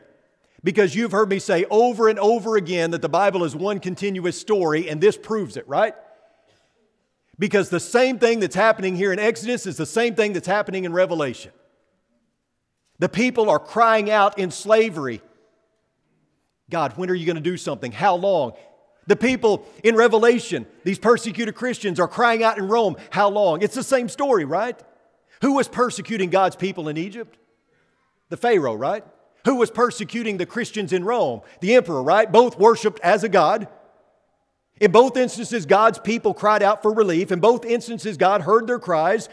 Because 0.64 0.94
you've 0.94 1.12
heard 1.12 1.28
me 1.28 1.38
say 1.38 1.64
over 1.70 2.08
and 2.08 2.18
over 2.18 2.56
again 2.56 2.92
that 2.92 3.02
the 3.02 3.08
Bible 3.08 3.44
is 3.44 3.56
one 3.56 3.80
continuous 3.80 4.40
story, 4.40 4.88
and 4.88 5.00
this 5.00 5.16
proves 5.16 5.56
it, 5.56 5.66
right? 5.68 5.94
Because 7.38 7.68
the 7.68 7.80
same 7.80 8.18
thing 8.18 8.40
that's 8.40 8.54
happening 8.54 8.94
here 8.94 9.12
in 9.12 9.18
Exodus 9.18 9.66
is 9.66 9.76
the 9.76 9.86
same 9.86 10.14
thing 10.14 10.32
that's 10.32 10.46
happening 10.46 10.84
in 10.84 10.92
Revelation. 10.92 11.50
The 13.00 13.08
people 13.08 13.50
are 13.50 13.58
crying 13.58 14.10
out 14.10 14.38
in 14.38 14.50
slavery 14.50 15.20
God, 16.72 16.96
when 16.96 17.10
are 17.10 17.14
you 17.14 17.26
going 17.26 17.36
to 17.36 17.42
do 17.42 17.58
something? 17.58 17.92
How 17.92 18.14
long? 18.16 18.52
The 19.06 19.14
people 19.14 19.66
in 19.84 19.94
Revelation, 19.94 20.66
these 20.84 20.98
persecuted 20.98 21.54
Christians, 21.54 22.00
are 22.00 22.08
crying 22.08 22.42
out 22.42 22.56
in 22.56 22.66
Rome. 22.66 22.96
How 23.10 23.28
long? 23.28 23.60
It's 23.60 23.74
the 23.74 23.82
same 23.82 24.08
story, 24.08 24.46
right? 24.46 24.80
Who 25.42 25.52
was 25.52 25.68
persecuting 25.68 26.30
God's 26.30 26.56
people 26.56 26.88
in 26.88 26.96
Egypt? 26.96 27.36
The 28.30 28.38
Pharaoh, 28.38 28.74
right? 28.74 29.04
Who 29.44 29.56
was 29.56 29.70
persecuting 29.70 30.36
the 30.36 30.46
Christians 30.46 30.92
in 30.92 31.04
Rome? 31.04 31.42
The 31.60 31.74
emperor, 31.74 32.02
right? 32.02 32.30
Both 32.30 32.58
worshiped 32.58 33.00
as 33.00 33.24
a 33.24 33.28
god. 33.28 33.68
In 34.80 34.90
both 34.90 35.16
instances, 35.16 35.66
God's 35.66 35.98
people 35.98 36.34
cried 36.34 36.62
out 36.62 36.82
for 36.82 36.92
relief. 36.92 37.30
In 37.30 37.40
both 37.40 37.64
instances, 37.64 38.16
God 38.16 38.42
heard 38.42 38.66
their 38.66 38.78
cries. 38.78 39.28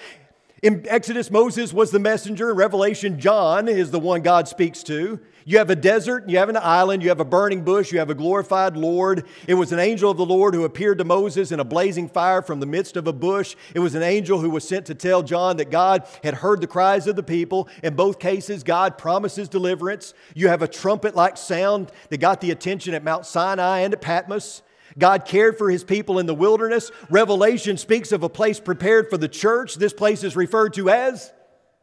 In 0.61 0.85
Exodus, 0.87 1.31
Moses 1.31 1.73
was 1.73 1.91
the 1.91 1.99
messenger. 1.99 2.51
In 2.51 2.57
Revelation, 2.57 3.19
John 3.19 3.67
is 3.67 3.91
the 3.91 3.99
one 3.99 4.21
God 4.21 4.47
speaks 4.47 4.83
to. 4.83 5.19
You 5.49 5.57
have 5.57 5.71
a 5.71 5.75
desert, 5.75 6.29
you 6.29 6.37
have 6.37 6.49
an 6.49 6.57
island, 6.57 7.01
you 7.01 7.09
have 7.09 7.19
a 7.19 7.25
burning 7.25 7.63
bush, 7.63 7.91
you 7.91 7.97
have 7.97 8.11
a 8.11 8.13
glorified 8.13 8.77
Lord. 8.77 9.25
It 9.47 9.55
was 9.55 9.71
an 9.71 9.79
angel 9.79 10.11
of 10.11 10.17
the 10.17 10.23
Lord 10.23 10.53
who 10.53 10.63
appeared 10.63 10.99
to 10.99 11.03
Moses 11.03 11.51
in 11.51 11.59
a 11.59 11.63
blazing 11.63 12.07
fire 12.07 12.43
from 12.43 12.59
the 12.59 12.67
midst 12.67 12.95
of 12.95 13.07
a 13.07 13.13
bush. 13.13 13.55
It 13.73 13.79
was 13.79 13.95
an 13.95 14.03
angel 14.03 14.39
who 14.39 14.51
was 14.51 14.67
sent 14.67 14.85
to 14.85 14.93
tell 14.93 15.23
John 15.23 15.57
that 15.57 15.71
God 15.71 16.07
had 16.23 16.35
heard 16.35 16.61
the 16.61 16.67
cries 16.67 17.07
of 17.07 17.15
the 17.15 17.23
people. 17.23 17.67
In 17.81 17.95
both 17.95 18.19
cases, 18.19 18.61
God 18.61 18.99
promises 18.99 19.49
deliverance. 19.49 20.13
You 20.35 20.49
have 20.49 20.61
a 20.61 20.67
trumpet 20.67 21.15
like 21.15 21.35
sound 21.35 21.91
that 22.09 22.19
got 22.19 22.41
the 22.41 22.51
attention 22.51 22.93
at 22.93 23.03
Mount 23.03 23.25
Sinai 23.25 23.79
and 23.79 23.95
at 23.95 24.01
Patmos. 24.01 24.61
God 24.99 25.25
cared 25.25 25.57
for 25.57 25.71
his 25.71 25.83
people 25.83 26.19
in 26.19 26.27
the 26.27 26.35
wilderness. 26.35 26.91
Revelation 27.09 27.77
speaks 27.77 28.11
of 28.11 28.21
a 28.21 28.29
place 28.29 28.59
prepared 28.59 29.09
for 29.09 29.17
the 29.17 29.27
church. 29.27 29.77
This 29.77 29.93
place 29.93 30.23
is 30.23 30.35
referred 30.35 30.75
to 30.75 30.91
as 30.91 31.33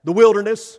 the 0.04 0.12
wilderness. 0.12 0.78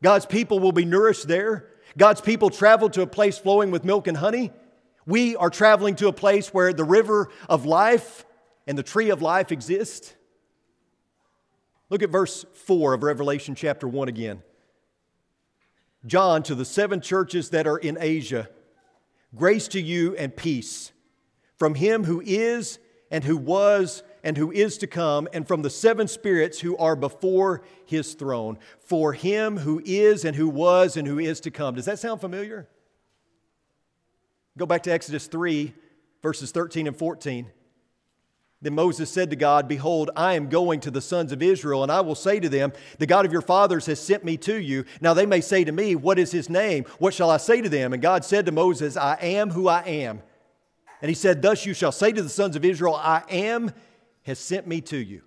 God's 0.00 0.26
people 0.26 0.60
will 0.60 0.70
be 0.70 0.84
nourished 0.84 1.26
there. 1.26 1.66
God's 1.96 2.20
people 2.20 2.50
traveled 2.50 2.92
to 2.94 3.02
a 3.02 3.06
place 3.06 3.38
flowing 3.38 3.70
with 3.70 3.84
milk 3.84 4.06
and 4.06 4.16
honey. 4.16 4.52
We 5.06 5.36
are 5.36 5.50
traveling 5.50 5.96
to 5.96 6.08
a 6.08 6.12
place 6.12 6.48
where 6.54 6.72
the 6.72 6.84
river 6.84 7.28
of 7.48 7.66
life 7.66 8.24
and 8.66 8.78
the 8.78 8.82
tree 8.82 9.10
of 9.10 9.22
life 9.22 9.50
exist. 9.50 10.14
Look 11.88 12.02
at 12.02 12.10
verse 12.10 12.44
4 12.66 12.94
of 12.94 13.02
Revelation 13.02 13.54
chapter 13.54 13.88
1 13.88 14.08
again. 14.08 14.42
John, 16.06 16.42
to 16.44 16.54
the 16.54 16.64
seven 16.64 17.00
churches 17.00 17.50
that 17.50 17.66
are 17.66 17.76
in 17.76 17.98
Asia, 18.00 18.48
grace 19.34 19.68
to 19.68 19.80
you 19.80 20.16
and 20.16 20.34
peace 20.34 20.92
from 21.58 21.74
him 21.74 22.04
who 22.04 22.22
is 22.24 22.78
and 23.10 23.24
who 23.24 23.36
was 23.36 24.02
and 24.22 24.36
who 24.36 24.50
is 24.50 24.78
to 24.78 24.86
come, 24.86 25.28
and 25.32 25.46
from 25.46 25.62
the 25.62 25.70
seven 25.70 26.08
spirits 26.08 26.60
who 26.60 26.76
are 26.76 26.96
before 26.96 27.62
his 27.84 28.14
throne, 28.14 28.58
for 28.80 29.12
him 29.12 29.58
who 29.58 29.82
is 29.84 30.24
and 30.24 30.36
who 30.36 30.48
was 30.48 30.96
and 30.96 31.06
who 31.06 31.18
is 31.18 31.40
to 31.40 31.50
come. 31.50 31.74
Does 31.74 31.86
that 31.86 31.98
sound 31.98 32.20
familiar? 32.20 32.68
Go 34.58 34.66
back 34.66 34.82
to 34.84 34.92
Exodus 34.92 35.26
3, 35.26 35.72
verses 36.22 36.50
13 36.50 36.86
and 36.86 36.96
14. 36.96 37.46
Then 38.62 38.74
Moses 38.74 39.10
said 39.10 39.30
to 39.30 39.36
God, 39.36 39.68
Behold, 39.68 40.10
I 40.14 40.34
am 40.34 40.50
going 40.50 40.80
to 40.80 40.90
the 40.90 41.00
sons 41.00 41.32
of 41.32 41.42
Israel, 41.42 41.82
and 41.82 41.90
I 41.90 42.02
will 42.02 42.14
say 42.14 42.38
to 42.40 42.48
them, 42.48 42.72
The 42.98 43.06
God 43.06 43.24
of 43.24 43.32
your 43.32 43.40
fathers 43.40 43.86
has 43.86 43.98
sent 43.98 44.22
me 44.22 44.36
to 44.38 44.54
you. 44.54 44.84
Now 45.00 45.14
they 45.14 45.24
may 45.24 45.40
say 45.40 45.64
to 45.64 45.72
me, 45.72 45.94
What 45.96 46.18
is 46.18 46.30
his 46.30 46.50
name? 46.50 46.84
What 46.98 47.14
shall 47.14 47.30
I 47.30 47.38
say 47.38 47.62
to 47.62 47.70
them? 47.70 47.94
And 47.94 48.02
God 48.02 48.22
said 48.22 48.44
to 48.46 48.52
Moses, 48.52 48.98
I 48.98 49.14
am 49.14 49.50
who 49.50 49.66
I 49.66 49.80
am. 49.82 50.20
And 51.00 51.08
he 51.08 51.14
said, 51.14 51.40
Thus 51.40 51.64
you 51.64 51.72
shall 51.72 51.92
say 51.92 52.12
to 52.12 52.22
the 52.22 52.28
sons 52.28 52.54
of 52.54 52.64
Israel, 52.64 52.96
I 52.96 53.22
am 53.30 53.72
has 54.24 54.38
sent 54.38 54.66
me 54.66 54.80
to 54.82 54.96
you. 54.96 55.22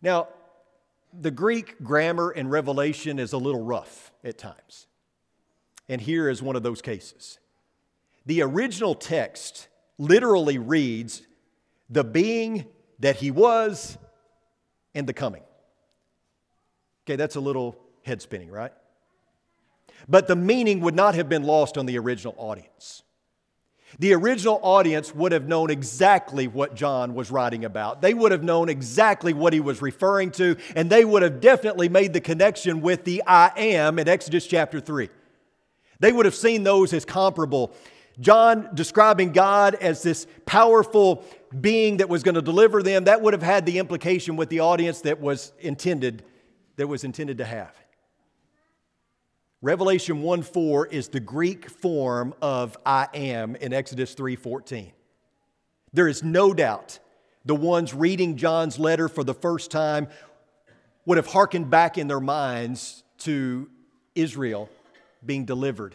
Now, 0.00 0.28
the 1.12 1.30
Greek 1.30 1.82
grammar 1.82 2.30
in 2.30 2.48
Revelation 2.48 3.18
is 3.18 3.32
a 3.32 3.38
little 3.38 3.62
rough 3.62 4.12
at 4.24 4.38
times. 4.38 4.86
And 5.88 6.00
here 6.00 6.28
is 6.28 6.42
one 6.42 6.56
of 6.56 6.62
those 6.62 6.80
cases. 6.80 7.38
The 8.24 8.42
original 8.42 8.94
text 8.94 9.68
literally 9.98 10.58
reads, 10.58 11.22
the 11.90 12.04
being 12.04 12.66
that 13.00 13.16
he 13.16 13.30
was 13.30 13.98
and 14.94 15.06
the 15.06 15.12
coming. 15.12 15.42
Okay, 17.04 17.16
that's 17.16 17.36
a 17.36 17.40
little 17.40 17.76
head 18.02 18.22
spinning, 18.22 18.50
right? 18.50 18.72
But 20.08 20.28
the 20.28 20.36
meaning 20.36 20.80
would 20.80 20.94
not 20.94 21.14
have 21.14 21.28
been 21.28 21.42
lost 21.42 21.76
on 21.76 21.86
the 21.86 21.98
original 21.98 22.34
audience. 22.38 23.02
The 23.98 24.14
original 24.14 24.58
audience 24.62 25.14
would 25.14 25.32
have 25.32 25.46
known 25.46 25.70
exactly 25.70 26.48
what 26.48 26.74
John 26.74 27.14
was 27.14 27.30
writing 27.30 27.64
about. 27.64 28.00
They 28.00 28.14
would 28.14 28.32
have 28.32 28.42
known 28.42 28.68
exactly 28.68 29.32
what 29.32 29.52
he 29.52 29.60
was 29.60 29.82
referring 29.82 30.30
to, 30.32 30.56
and 30.74 30.88
they 30.88 31.04
would 31.04 31.22
have 31.22 31.40
definitely 31.40 31.88
made 31.88 32.12
the 32.12 32.20
connection 32.20 32.80
with 32.80 33.04
the 33.04 33.22
I 33.26 33.52
am 33.56 33.98
in 33.98 34.08
Exodus 34.08 34.46
chapter 34.46 34.80
3. 34.80 35.08
They 36.00 36.12
would 36.12 36.26
have 36.26 36.34
seen 36.34 36.64
those 36.64 36.92
as 36.92 37.04
comparable. 37.04 37.74
John 38.20 38.68
describing 38.74 39.32
God 39.32 39.74
as 39.76 40.02
this 40.02 40.26
powerful 40.46 41.24
being 41.60 41.98
that 41.98 42.08
was 42.08 42.22
going 42.22 42.34
to 42.34 42.42
deliver 42.42 42.82
them, 42.82 43.04
that 43.04 43.20
would 43.22 43.34
have 43.34 43.42
had 43.42 43.66
the 43.66 43.78
implication 43.78 44.36
with 44.36 44.48
the 44.48 44.60
audience 44.60 45.02
that 45.02 45.20
was 45.20 45.52
intended 45.60 46.24
that 46.76 46.86
was 46.86 47.04
intended 47.04 47.38
to 47.38 47.44
have. 47.44 47.74
Revelation 49.64 50.22
1 50.22 50.42
4 50.42 50.86
is 50.88 51.06
the 51.06 51.20
Greek 51.20 51.70
form 51.70 52.34
of 52.42 52.76
I 52.84 53.06
am 53.14 53.54
in 53.54 53.72
Exodus 53.72 54.12
3 54.14 54.34
14. 54.34 54.90
There 55.92 56.08
is 56.08 56.24
no 56.24 56.52
doubt 56.52 56.98
the 57.44 57.54
ones 57.54 57.94
reading 57.94 58.36
John's 58.36 58.80
letter 58.80 59.08
for 59.08 59.22
the 59.22 59.34
first 59.34 59.70
time 59.70 60.08
would 61.06 61.16
have 61.16 61.28
hearkened 61.28 61.70
back 61.70 61.96
in 61.96 62.08
their 62.08 62.18
minds 62.18 63.04
to 63.18 63.70
Israel 64.16 64.68
being 65.24 65.44
delivered 65.44 65.94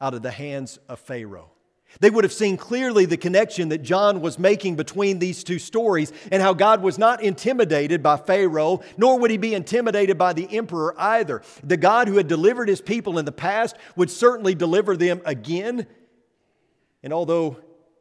out 0.00 0.14
of 0.14 0.22
the 0.22 0.30
hands 0.30 0.78
of 0.88 0.98
Pharaoh. 0.98 1.51
They 2.00 2.10
would 2.10 2.24
have 2.24 2.32
seen 2.32 2.56
clearly 2.56 3.04
the 3.04 3.16
connection 3.16 3.68
that 3.68 3.82
John 3.82 4.20
was 4.20 4.38
making 4.38 4.76
between 4.76 5.18
these 5.18 5.44
two 5.44 5.58
stories 5.58 6.12
and 6.30 6.42
how 6.42 6.54
God 6.54 6.82
was 6.82 6.98
not 6.98 7.22
intimidated 7.22 8.02
by 8.02 8.16
Pharaoh, 8.16 8.82
nor 8.96 9.18
would 9.18 9.30
he 9.30 9.36
be 9.36 9.54
intimidated 9.54 10.18
by 10.18 10.32
the 10.32 10.48
emperor 10.56 10.94
either. 10.98 11.42
The 11.62 11.76
God 11.76 12.08
who 12.08 12.16
had 12.16 12.28
delivered 12.28 12.68
his 12.68 12.80
people 12.80 13.18
in 13.18 13.24
the 13.24 13.32
past 13.32 13.76
would 13.96 14.10
certainly 14.10 14.54
deliver 14.54 14.96
them 14.96 15.20
again. 15.24 15.86
And 17.02 17.12
although 17.12 17.58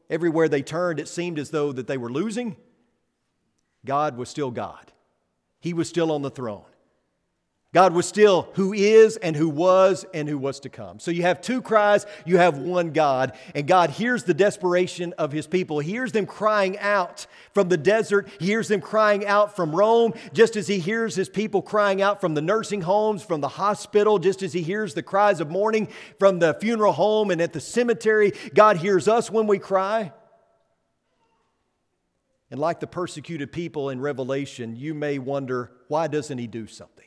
everywhere 0.09 0.47
they 0.47 0.61
turned 0.61 0.99
it 0.99 1.07
seemed 1.07 1.37
as 1.37 1.49
though 1.49 1.71
that 1.71 1.87
they 1.87 1.97
were 1.97 2.11
losing, 2.11 2.55
God 3.85 4.17
was 4.17 4.29
still 4.29 4.51
God. 4.51 4.91
He 5.59 5.73
was 5.73 5.89
still 5.89 6.11
on 6.11 6.21
the 6.21 6.31
throne. 6.31 6.65
God 7.73 7.93
was 7.93 8.05
still 8.05 8.49
who 8.55 8.73
is 8.73 9.15
and 9.15 9.33
who 9.33 9.47
was 9.47 10.05
and 10.13 10.27
who 10.27 10.37
was 10.37 10.59
to 10.61 10.69
come. 10.69 10.99
So 10.99 11.09
you 11.09 11.21
have 11.21 11.39
two 11.39 11.61
cries, 11.61 12.05
you 12.25 12.37
have 12.37 12.57
one 12.57 12.91
God, 12.91 13.31
and 13.55 13.65
God 13.65 13.91
hears 13.91 14.25
the 14.25 14.33
desperation 14.33 15.13
of 15.17 15.31
his 15.31 15.47
people. 15.47 15.79
He 15.79 15.91
hears 15.91 16.11
them 16.11 16.25
crying 16.25 16.77
out 16.79 17.27
from 17.53 17.69
the 17.69 17.77
desert, 17.77 18.27
he 18.39 18.47
hears 18.47 18.67
them 18.67 18.81
crying 18.81 19.25
out 19.25 19.55
from 19.55 19.73
Rome, 19.73 20.13
just 20.33 20.57
as 20.57 20.67
he 20.67 20.79
hears 20.79 21.15
his 21.15 21.29
people 21.29 21.61
crying 21.61 22.01
out 22.01 22.19
from 22.19 22.33
the 22.33 22.41
nursing 22.41 22.81
homes, 22.81 23.23
from 23.23 23.39
the 23.39 23.47
hospital, 23.47 24.19
just 24.19 24.43
as 24.43 24.51
he 24.51 24.63
hears 24.63 24.93
the 24.93 25.03
cries 25.03 25.39
of 25.39 25.49
mourning 25.49 25.87
from 26.19 26.39
the 26.39 26.55
funeral 26.55 26.91
home 26.91 27.31
and 27.31 27.41
at 27.41 27.53
the 27.53 27.61
cemetery. 27.61 28.33
God 28.53 28.77
hears 28.77 29.07
us 29.07 29.31
when 29.31 29.47
we 29.47 29.59
cry. 29.59 30.11
And 32.49 32.59
like 32.59 32.81
the 32.81 32.87
persecuted 32.87 33.53
people 33.53 33.89
in 33.89 34.01
Revelation, 34.01 34.75
you 34.75 34.93
may 34.93 35.19
wonder, 35.19 35.71
why 35.87 36.07
doesn't 36.07 36.37
he 36.37 36.47
do 36.47 36.67
something? 36.67 37.05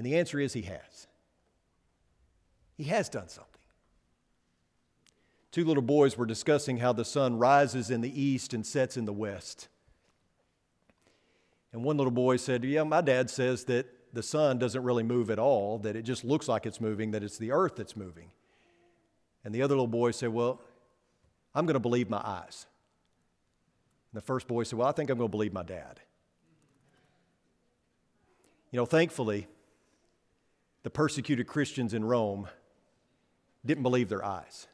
And 0.00 0.06
the 0.06 0.16
answer 0.16 0.40
is 0.40 0.54
he 0.54 0.62
has. 0.62 1.08
He 2.78 2.84
has 2.84 3.10
done 3.10 3.28
something. 3.28 3.60
Two 5.52 5.62
little 5.62 5.82
boys 5.82 6.16
were 6.16 6.24
discussing 6.24 6.78
how 6.78 6.94
the 6.94 7.04
sun 7.04 7.36
rises 7.36 7.90
in 7.90 8.00
the 8.00 8.22
east 8.22 8.54
and 8.54 8.64
sets 8.64 8.96
in 8.96 9.04
the 9.04 9.12
west. 9.12 9.68
And 11.74 11.84
one 11.84 11.98
little 11.98 12.10
boy 12.10 12.38
said, 12.38 12.64
Yeah, 12.64 12.82
my 12.84 13.02
dad 13.02 13.28
says 13.28 13.64
that 13.64 14.14
the 14.14 14.22
sun 14.22 14.58
doesn't 14.58 14.82
really 14.82 15.02
move 15.02 15.28
at 15.28 15.38
all, 15.38 15.78
that 15.80 15.96
it 15.96 16.04
just 16.04 16.24
looks 16.24 16.48
like 16.48 16.64
it's 16.64 16.80
moving, 16.80 17.10
that 17.10 17.22
it's 17.22 17.36
the 17.36 17.52
earth 17.52 17.76
that's 17.76 17.94
moving. 17.94 18.30
And 19.44 19.54
the 19.54 19.60
other 19.60 19.74
little 19.74 19.86
boy 19.86 20.12
said, 20.12 20.30
Well, 20.30 20.62
I'm 21.54 21.66
going 21.66 21.74
to 21.74 21.78
believe 21.78 22.08
my 22.08 22.22
eyes. 22.24 22.64
And 24.14 24.22
the 24.22 24.24
first 24.24 24.48
boy 24.48 24.62
said, 24.62 24.78
Well, 24.78 24.88
I 24.88 24.92
think 24.92 25.10
I'm 25.10 25.18
going 25.18 25.28
to 25.28 25.36
believe 25.36 25.52
my 25.52 25.62
dad. 25.62 26.00
You 28.70 28.78
know, 28.78 28.86
thankfully, 28.86 29.46
the 30.82 30.90
persecuted 30.90 31.46
Christians 31.46 31.94
in 31.94 32.04
Rome 32.04 32.48
didn't 33.64 33.82
believe 33.82 34.08
their 34.08 34.24
eyes. 34.24 34.66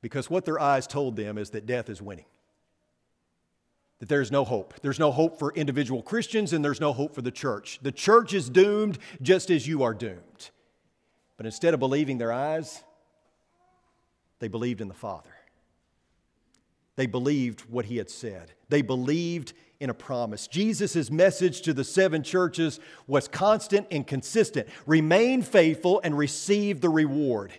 Because 0.00 0.30
what 0.30 0.44
their 0.44 0.60
eyes 0.60 0.86
told 0.86 1.16
them 1.16 1.36
is 1.38 1.50
that 1.50 1.66
death 1.66 1.88
is 1.88 2.00
winning. 2.00 2.26
That 3.98 4.08
there's 4.08 4.30
no 4.30 4.44
hope. 4.44 4.74
There's 4.82 4.98
no 4.98 5.10
hope 5.10 5.38
for 5.38 5.52
individual 5.54 6.02
Christians 6.02 6.52
and 6.52 6.64
there's 6.64 6.80
no 6.80 6.92
hope 6.92 7.14
for 7.14 7.22
the 7.22 7.30
church. 7.30 7.80
The 7.82 7.92
church 7.92 8.34
is 8.34 8.48
doomed 8.48 8.98
just 9.22 9.50
as 9.50 9.66
you 9.66 9.82
are 9.82 9.94
doomed. 9.94 10.50
But 11.36 11.46
instead 11.46 11.74
of 11.74 11.80
believing 11.80 12.18
their 12.18 12.32
eyes, 12.32 12.84
they 14.38 14.48
believed 14.48 14.80
in 14.80 14.88
the 14.88 14.94
Father. 14.94 15.30
They 16.96 17.06
believed 17.06 17.62
what 17.62 17.86
he 17.86 17.96
had 17.96 18.10
said. 18.10 18.52
They 18.68 18.82
believed 18.82 19.52
in 19.80 19.90
a 19.90 19.94
promise. 19.94 20.46
Jesus' 20.46 21.10
message 21.10 21.62
to 21.62 21.72
the 21.72 21.84
seven 21.84 22.22
churches 22.22 22.80
was 23.06 23.28
constant 23.28 23.86
and 23.90 24.06
consistent 24.06 24.68
remain 24.86 25.42
faithful 25.42 26.00
and 26.02 26.16
receive 26.16 26.80
the 26.80 26.88
reward. 26.88 27.52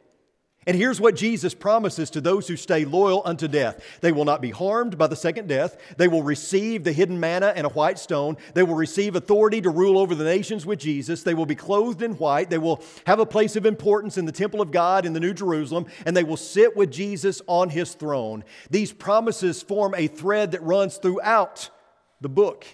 And 0.67 0.75
here's 0.75 0.99
what 0.99 1.15
Jesus 1.15 1.53
promises 1.53 2.09
to 2.09 2.19
those 2.19 2.49
who 2.49 2.57
stay 2.57 2.83
loyal 2.83 3.21
unto 3.23 3.47
death 3.47 3.99
they 4.01 4.11
will 4.11 4.25
not 4.25 4.41
be 4.41 4.51
harmed 4.51 4.97
by 4.97 5.07
the 5.07 5.15
second 5.15 5.47
death. 5.47 5.77
They 5.95 6.09
will 6.09 6.23
receive 6.23 6.83
the 6.83 6.91
hidden 6.91 7.21
manna 7.21 7.53
and 7.55 7.65
a 7.65 7.69
white 7.69 7.97
stone. 7.97 8.35
They 8.53 8.63
will 8.63 8.75
receive 8.75 9.15
authority 9.15 9.61
to 9.61 9.69
rule 9.69 9.97
over 9.97 10.13
the 10.13 10.25
nations 10.25 10.65
with 10.65 10.79
Jesus. 10.79 11.23
They 11.23 11.33
will 11.33 11.45
be 11.45 11.55
clothed 11.55 12.01
in 12.01 12.17
white. 12.17 12.49
They 12.49 12.57
will 12.57 12.83
have 13.05 13.21
a 13.21 13.25
place 13.25 13.55
of 13.55 13.65
importance 13.65 14.17
in 14.17 14.25
the 14.25 14.31
temple 14.33 14.59
of 14.59 14.71
God 14.71 15.05
in 15.05 15.13
the 15.13 15.21
New 15.21 15.33
Jerusalem. 15.33 15.85
And 16.05 16.17
they 16.17 16.25
will 16.25 16.35
sit 16.35 16.75
with 16.75 16.91
Jesus 16.91 17.41
on 17.47 17.69
his 17.69 17.93
throne. 17.93 18.43
These 18.69 18.91
promises 18.91 19.63
form 19.63 19.95
a 19.95 20.07
thread 20.07 20.51
that 20.51 20.61
runs 20.63 20.97
throughout 20.97 21.69
the 22.21 22.29
book. 22.29 22.65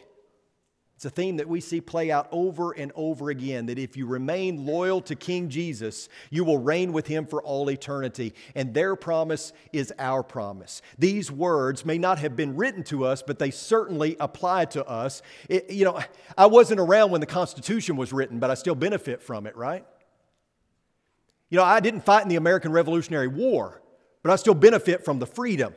It's 1.03 1.11
a 1.11 1.21
theme 1.21 1.35
that 1.35 1.49
we 1.49 1.59
see 1.59 1.81
play 1.81 2.11
out 2.11 2.29
over 2.31 2.71
and 2.71 2.93
over 2.95 3.29
again 3.29 3.65
that 3.65 3.77
if 3.77 3.97
you 3.97 4.05
remain 4.05 4.65
loyal 4.65 5.01
to 5.01 5.15
King 5.15 5.49
Jesus, 5.49 6.07
you 6.29 6.45
will 6.45 6.59
reign 6.59 6.93
with 6.93 7.07
him 7.07 7.25
for 7.25 7.43
all 7.43 7.69
eternity. 7.69 8.33
And 8.55 8.73
their 8.73 8.95
promise 8.95 9.51
is 9.73 9.91
our 9.99 10.23
promise. 10.23 10.81
These 10.97 11.29
words 11.29 11.85
may 11.85 11.97
not 11.97 12.19
have 12.19 12.37
been 12.37 12.55
written 12.55 12.83
to 12.85 13.03
us, 13.03 13.21
but 13.21 13.37
they 13.37 13.51
certainly 13.51 14.15
apply 14.17 14.63
to 14.65 14.85
us. 14.85 15.21
It, 15.49 15.69
you 15.69 15.83
know, 15.83 15.99
I 16.37 16.45
wasn't 16.45 16.79
around 16.79 17.11
when 17.11 17.19
the 17.19 17.27
Constitution 17.27 17.97
was 17.97 18.13
written, 18.13 18.39
but 18.39 18.49
I 18.49 18.53
still 18.53 18.75
benefit 18.75 19.21
from 19.21 19.45
it, 19.45 19.57
right? 19.57 19.85
You 21.49 21.57
know, 21.57 21.65
I 21.65 21.81
didn't 21.81 22.05
fight 22.05 22.23
in 22.23 22.29
the 22.29 22.37
American 22.37 22.71
Revolutionary 22.71 23.27
War, 23.27 23.81
but 24.21 24.31
I 24.31 24.37
still 24.37 24.55
benefit 24.55 25.03
from 25.03 25.19
the 25.19 25.27
freedom. 25.27 25.73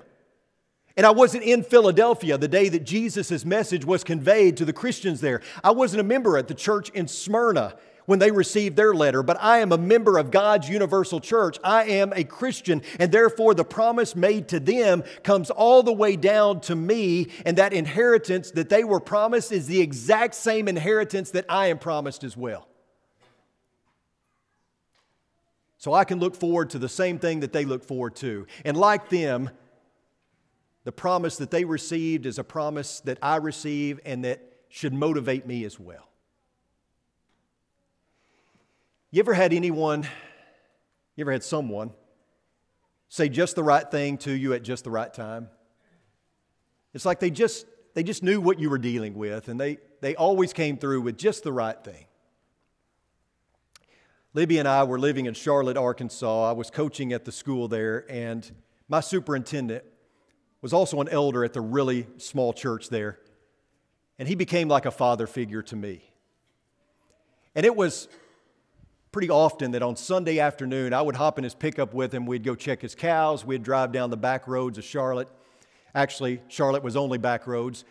And 0.97 1.05
I 1.05 1.11
wasn't 1.11 1.45
in 1.45 1.63
Philadelphia 1.63 2.39
the 2.39 2.49
day 2.49 2.71
that 2.71 2.85
Jesus' 2.85 3.45
message 3.45 3.85
was 3.85 4.03
conveyed 4.03 4.57
to 4.57 4.65
the 4.65 4.73
Christians 4.73 5.21
there. 5.21 5.43
I 5.63 5.73
wasn't 5.73 6.01
a 6.01 6.05
member 6.05 6.39
at 6.39 6.49
the 6.49 6.55
church 6.55 6.89
in 6.91 7.07
Smyrna 7.07 7.75
when 8.07 8.19
they 8.19 8.31
received 8.31 8.77
their 8.77 8.95
letter, 8.95 9.23
but 9.23 9.37
I 9.43 9.59
am 9.59 9.73
a 9.73 9.79
member 9.79 10.17
of 10.17 10.31
God's 10.31 10.69
universal 10.69 11.21
church. 11.21 11.59
I 11.63 11.85
am 11.85 12.13
a 12.15 12.25
Christian, 12.25 12.83
and 12.99 13.13
therefore 13.13 13.53
the 13.53 13.65
promise 13.65 14.17
made 14.17 14.49
to 14.49 14.61
them 14.61 15.03
comes 15.23 15.51
all 15.51 15.83
the 15.83 15.93
way 15.93 16.17
down 16.17 16.61
to 16.63 16.75
me, 16.75 17.29
and 17.45 17.59
that 17.59 17.73
inheritance 17.73 18.53
that 18.53 18.69
they 18.69 18.85
were 18.85 19.01
promised 19.01 19.53
is 19.53 19.67
the 19.67 19.81
exact 19.81 20.35
same 20.35 20.69
inheritance 20.69 21.33
that 21.33 21.45
I 21.49 21.67
am 21.67 21.79
promised 21.79 22.25
as 22.25 22.37
well. 22.37 22.69
So 25.79 25.93
I 25.93 26.05
can 26.05 26.21
look 26.21 26.35
forward 26.35 26.71
to 26.71 26.79
the 26.79 26.89
same 26.89 27.19
thing 27.19 27.41
that 27.41 27.53
they 27.53 27.65
look 27.65 27.85
forward 27.85 28.17
to. 28.17 28.47
And 28.65 28.77
like 28.77 29.11
them, 29.11 29.51
the 30.87 30.93
promise 30.93 31.39
that 31.39 31.51
they 31.51 31.65
received 31.65 32.27
is 32.27 32.39
a 32.39 32.45
promise 32.45 33.01
that 33.01 33.19
I 33.21 33.39
receive 33.39 33.99
and 34.07 34.25
that 34.25 34.41
should 34.69 34.95
motivate 34.95 35.45
me 35.45 35.65
as 35.65 35.81
well. 35.81 36.09
You 39.11 39.19
ever 39.19 39.35
had 39.35 39.53
anyone, 39.53 40.05
you 41.17 41.25
ever 41.25 41.33
had 41.33 41.43
someone 41.43 41.91
say 43.09 43.29
just 43.29 43.57
the 43.57 43.65
right 43.65 43.91
thing 43.91 44.17
to 44.19 44.31
you 44.31 44.53
at 44.53 44.63
just 44.63 44.85
the 44.85 44.91
right 44.93 45.13
time? 45.13 45.49
It's 46.95 47.05
like 47.05 47.19
they 47.19 47.31
just 47.31 47.67
they 47.95 48.05
just 48.05 48.23
knew 48.23 48.41
what 48.41 48.61
you 48.61 48.71
were 48.71 48.79
dealing 48.79 49.15
with 49.15 49.49
and 49.49 49.59
they 49.59 49.79
they 50.03 50.15
always 50.15 50.53
came 50.53 50.77
through 50.77 51.01
with 51.01 51.19
just 51.19 51.43
the 51.43 51.53
right 51.53 51.83
thing. 51.83 52.07
Libby 54.35 54.59
and 54.59 54.69
I 54.69 54.85
were 54.85 55.01
living 55.01 55.27
in 55.27 55.35
Charlotte, 55.35 55.77
Arkansas. 55.77 56.49
I 56.49 56.53
was 56.53 56.71
coaching 56.71 57.13
at 57.13 57.25
the 57.25 57.33
school 57.33 57.67
there 57.67 58.09
and 58.09 58.49
my 58.89 59.01
superintendent 59.01 59.85
was 60.63 60.73
also 60.73 61.01
an 61.01 61.09
elder 61.09 61.45
at 61.45 61.53
the 61.53 61.61
really 61.61 62.07
small 62.17 62.53
church 62.53 62.89
there. 62.89 63.19
And 64.19 64.27
he 64.27 64.35
became 64.35 64.69
like 64.69 64.87
a 64.87 64.91
father 64.91 65.27
figure 65.27 65.63
to 65.63 65.77
me. 65.77 66.03
And 67.55 67.65
it 67.67 67.75
was 67.75 68.09
pretty 69.13 69.31
often 69.31 69.71
that 69.73 69.83
on 69.83 69.97
Sunday 69.97 70.41
afternoon, 70.41 70.93
I 70.93 71.01
would 71.01 71.17
hop 71.17 71.39
in 71.39 71.45
his 71.45 71.55
pickup 71.55 71.95
with 71.95 72.13
him. 72.13 72.27
We'd 72.27 72.45
go 72.45 72.55
check 72.55 72.83
his 72.83 72.95
cows. 72.95 73.45
We'd 73.45 73.63
drive 73.63 73.93
down 73.93 74.11
the 74.11 74.17
back 74.17 74.47
roads 74.47 74.79
of 74.79 74.85
Charlotte. 74.85 75.29
Actually, 75.95 76.43
Charlotte 76.49 76.83
was 76.83 76.97
only 76.97 77.19
back 77.19 77.47
roads. 77.47 77.85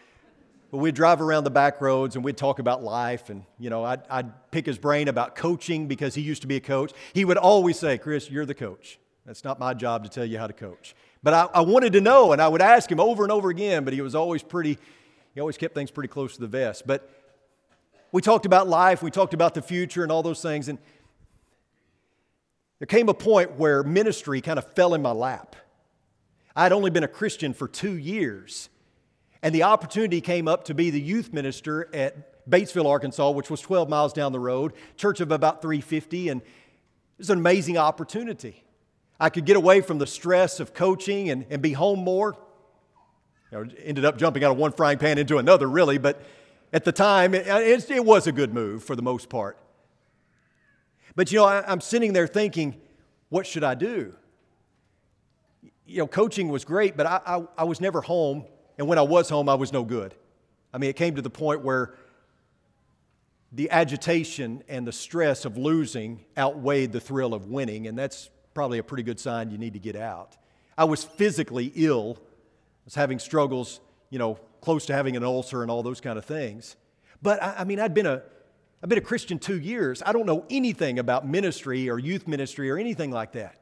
But 0.71 0.77
we'd 0.77 0.95
drive 0.95 1.21
around 1.21 1.43
the 1.43 1.51
back 1.51 1.79
roads 1.81 2.15
and 2.15 2.25
we'd 2.25 2.37
talk 2.37 2.59
about 2.59 2.83
life. 2.83 3.29
And, 3.29 3.43
you 3.57 3.69
know, 3.69 3.83
I'd, 3.83 4.01
I'd 4.09 4.51
pick 4.51 4.65
his 4.65 4.77
brain 4.77 5.07
about 5.07 5.35
coaching 5.35 5.87
because 5.87 6.13
he 6.15 6.21
used 6.21 6.41
to 6.41 6.47
be 6.47 6.57
a 6.57 6.61
coach. 6.61 6.91
He 7.13 7.25
would 7.25 7.37
always 7.37 7.79
say, 7.79 7.97
Chris, 7.97 8.29
you're 8.29 8.45
the 8.45 8.53
coach. 8.53 8.99
That's 9.25 9.43
not 9.43 9.59
my 9.59 9.73
job 9.73 10.03
to 10.03 10.09
tell 10.09 10.25
you 10.25 10.37
how 10.37 10.47
to 10.47 10.53
coach. 10.53 10.95
But 11.25 11.33
I, 11.33 11.49
I 11.55 11.61
wanted 11.61 11.93
to 11.93 12.01
know, 12.01 12.33
and 12.33 12.41
I 12.41 12.47
would 12.47 12.61
ask 12.61 12.89
him 12.89 12.99
over 12.99 13.23
and 13.23 13.31
over 13.31 13.49
again, 13.49 13.83
but 13.83 13.95
he 13.95 14.01
was 14.01 14.13
always 14.13 14.43
pretty, 14.43 14.77
he 15.33 15.39
always 15.41 15.57
kept 15.57 15.73
things 15.73 15.89
pretty 15.89 16.07
close 16.07 16.35
to 16.35 16.41
the 16.41 16.47
vest. 16.47 16.85
But 16.85 17.09
we 18.11 18.21
talked 18.21 18.45
about 18.45 18.67
life, 18.67 19.01
we 19.01 19.09
talked 19.09 19.33
about 19.33 19.55
the 19.55 19.63
future 19.63 20.03
and 20.03 20.11
all 20.11 20.21
those 20.21 20.39
things, 20.39 20.67
and 20.67 20.77
there 22.77 22.85
came 22.85 23.09
a 23.09 23.13
point 23.15 23.57
where 23.57 23.81
ministry 23.81 24.39
kind 24.39 24.59
of 24.59 24.71
fell 24.73 24.93
in 24.93 25.01
my 25.01 25.13
lap. 25.13 25.55
I 26.55 26.61
had 26.61 26.71
only 26.71 26.91
been 26.91 27.03
a 27.03 27.07
Christian 27.07 27.55
for 27.55 27.67
two 27.67 27.93
years, 27.93 28.69
and 29.41 29.53
the 29.55 29.63
opportunity 29.63 30.21
came 30.21 30.47
up 30.47 30.65
to 30.65 30.75
be 30.75 30.91
the 30.91 31.01
youth 31.01 31.33
minister 31.33 31.89
at 31.91 32.47
Batesville, 32.47 32.87
Arkansas, 32.87 33.31
which 33.31 33.49
was 33.49 33.61
12 33.61 33.89
miles 33.89 34.13
down 34.13 34.31
the 34.31 34.39
road, 34.39 34.73
church 34.95 35.21
of 35.21 35.31
about 35.31 35.63
350, 35.63 36.29
and 36.29 36.41
it 36.41 36.47
was 37.17 37.31
an 37.31 37.39
amazing 37.39 37.79
opportunity. 37.79 38.64
I 39.19 39.29
could 39.29 39.45
get 39.45 39.55
away 39.55 39.81
from 39.81 39.97
the 39.97 40.07
stress 40.07 40.59
of 40.59 40.73
coaching 40.73 41.29
and, 41.29 41.45
and 41.49 41.61
be 41.61 41.73
home 41.73 41.99
more. 41.99 42.35
You 43.51 43.63
know, 43.63 43.69
ended 43.83 44.05
up 44.05 44.17
jumping 44.17 44.43
out 44.43 44.51
of 44.51 44.57
one 44.57 44.71
frying 44.71 44.97
pan 44.97 45.17
into 45.17 45.37
another, 45.37 45.69
really, 45.69 45.97
but 45.97 46.21
at 46.73 46.83
the 46.83 46.91
time, 46.91 47.33
it, 47.33 47.47
it, 47.47 47.89
it 47.89 48.03
was 48.03 48.27
a 48.27 48.31
good 48.31 48.53
move 48.53 48.83
for 48.83 48.95
the 48.95 49.01
most 49.01 49.29
part. 49.29 49.57
But 51.15 51.31
you 51.31 51.39
know, 51.39 51.45
I, 51.45 51.63
I'm 51.71 51.79
sitting 51.79 52.11
there 52.11 52.27
thinking, 52.27 52.75
what 53.29 53.47
should 53.47 53.63
I 53.63 53.75
do? 53.75 54.13
You 55.85 55.99
know, 55.99 56.07
coaching 56.07 56.49
was 56.49 56.65
great, 56.65 56.97
but 56.97 57.05
I, 57.05 57.21
I, 57.25 57.43
I 57.59 57.63
was 57.63 57.79
never 57.79 58.01
home. 58.01 58.45
And 58.77 58.87
when 58.87 58.97
I 58.97 59.03
was 59.03 59.29
home, 59.29 59.47
I 59.47 59.55
was 59.55 59.71
no 59.71 59.83
good. 59.83 60.13
I 60.73 60.77
mean, 60.77 60.89
it 60.89 60.97
came 60.97 61.15
to 61.15 61.21
the 61.21 61.29
point 61.29 61.63
where 61.63 61.95
the 63.53 63.71
agitation 63.71 64.63
and 64.67 64.85
the 64.85 64.91
stress 64.91 65.45
of 65.45 65.57
losing 65.57 66.25
outweighed 66.37 66.91
the 66.91 66.99
thrill 66.99 67.33
of 67.33 67.45
winning, 67.45 67.87
and 67.87 67.97
that's 67.97 68.29
probably 68.55 68.79
a 68.79 68.83
pretty 68.83 69.03
good 69.03 69.19
sign 69.19 69.51
you 69.51 69.59
need 69.59 69.73
to 69.73 69.79
get 69.79 69.95
out. 69.95 70.37
I 70.77 70.85
was 70.85 71.03
physically 71.03 71.71
ill. 71.75 72.17
I 72.17 72.85
was 72.85 72.95
having 72.95 73.19
struggles, 73.19 73.81
you 74.09 74.17
know, 74.17 74.39
close 74.61 74.87
to 74.87 74.93
having 74.93 75.15
an 75.15 75.23
ulcer 75.23 75.61
and 75.61 75.69
all 75.69 75.83
those 75.83 76.01
kind 76.01 76.17
of 76.17 76.25
things. 76.25 76.75
But 77.21 77.43
I, 77.43 77.55
I 77.59 77.63
mean, 77.65 77.79
I'd 77.79 77.93
been 77.93 78.07
a 78.07 78.23
I've 78.81 78.89
been 78.89 78.97
a 78.97 79.01
Christian 79.01 79.39
two 79.39 79.59
years. 79.59 80.01
I 80.05 80.13
don't 80.13 80.25
know 80.25 80.45
anything 80.49 80.99
about 80.99 81.27
ministry 81.27 81.89
or 81.89 81.97
youth 81.97 82.27
ministry 82.27 82.69
or 82.69 82.77
anything 82.77 83.11
like 83.11 83.33
that. 83.33 83.59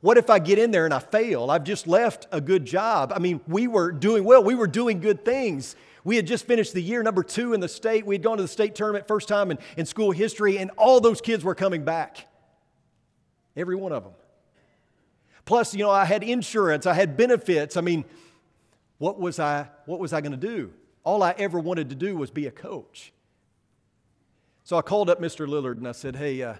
What 0.00 0.18
if 0.18 0.28
I 0.28 0.38
get 0.38 0.58
in 0.58 0.70
there 0.70 0.84
and 0.84 0.92
I 0.92 0.98
fail? 0.98 1.50
I've 1.50 1.64
just 1.64 1.86
left 1.86 2.26
a 2.30 2.40
good 2.40 2.64
job. 2.64 3.12
I 3.14 3.18
mean, 3.18 3.40
we 3.46 3.68
were 3.68 3.90
doing 3.90 4.24
well, 4.24 4.44
we 4.44 4.54
were 4.54 4.66
doing 4.66 5.00
good 5.00 5.24
things. 5.24 5.76
We 6.04 6.16
had 6.16 6.26
just 6.26 6.46
finished 6.46 6.74
the 6.74 6.82
year 6.82 7.02
number 7.02 7.22
two 7.22 7.54
in 7.54 7.60
the 7.60 7.68
state. 7.68 8.04
We 8.04 8.16
had 8.16 8.22
gone 8.22 8.36
to 8.36 8.42
the 8.42 8.48
state 8.48 8.74
tournament 8.74 9.08
first 9.08 9.28
time 9.28 9.50
in, 9.50 9.58
in 9.78 9.86
school 9.86 10.10
history, 10.10 10.58
and 10.58 10.70
all 10.76 11.00
those 11.00 11.22
kids 11.22 11.42
were 11.42 11.54
coming 11.54 11.84
back. 11.84 12.26
Every 13.56 13.76
one 13.76 13.92
of 13.92 14.04
them. 14.04 14.12
Plus, 15.44 15.74
you 15.74 15.84
know, 15.84 15.90
I 15.90 16.04
had 16.04 16.22
insurance, 16.22 16.86
I 16.86 16.94
had 16.94 17.16
benefits. 17.16 17.76
I 17.76 17.80
mean, 17.80 18.04
What 18.98 19.20
was 19.20 19.38
I, 19.38 19.68
what 19.86 19.98
was 20.00 20.12
I 20.12 20.20
going 20.20 20.32
to 20.32 20.38
do? 20.38 20.72
All 21.02 21.22
I 21.22 21.34
ever 21.36 21.58
wanted 21.58 21.90
to 21.90 21.94
do 21.94 22.16
was 22.16 22.30
be 22.30 22.46
a 22.46 22.50
coach. 22.50 23.12
So 24.62 24.78
I 24.78 24.82
called 24.82 25.10
up 25.10 25.20
Mr. 25.20 25.46
Lillard 25.46 25.76
and 25.76 25.86
I 25.86 25.92
said, 25.92 26.16
Hey, 26.16 26.42
uh, 26.42 26.54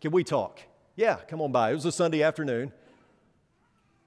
can 0.00 0.10
we 0.10 0.24
talk? 0.24 0.60
Yeah, 0.94 1.16
come 1.28 1.40
on 1.40 1.52
by. 1.52 1.70
It 1.70 1.74
was 1.74 1.86
a 1.86 1.92
Sunday 1.92 2.22
afternoon. 2.22 2.72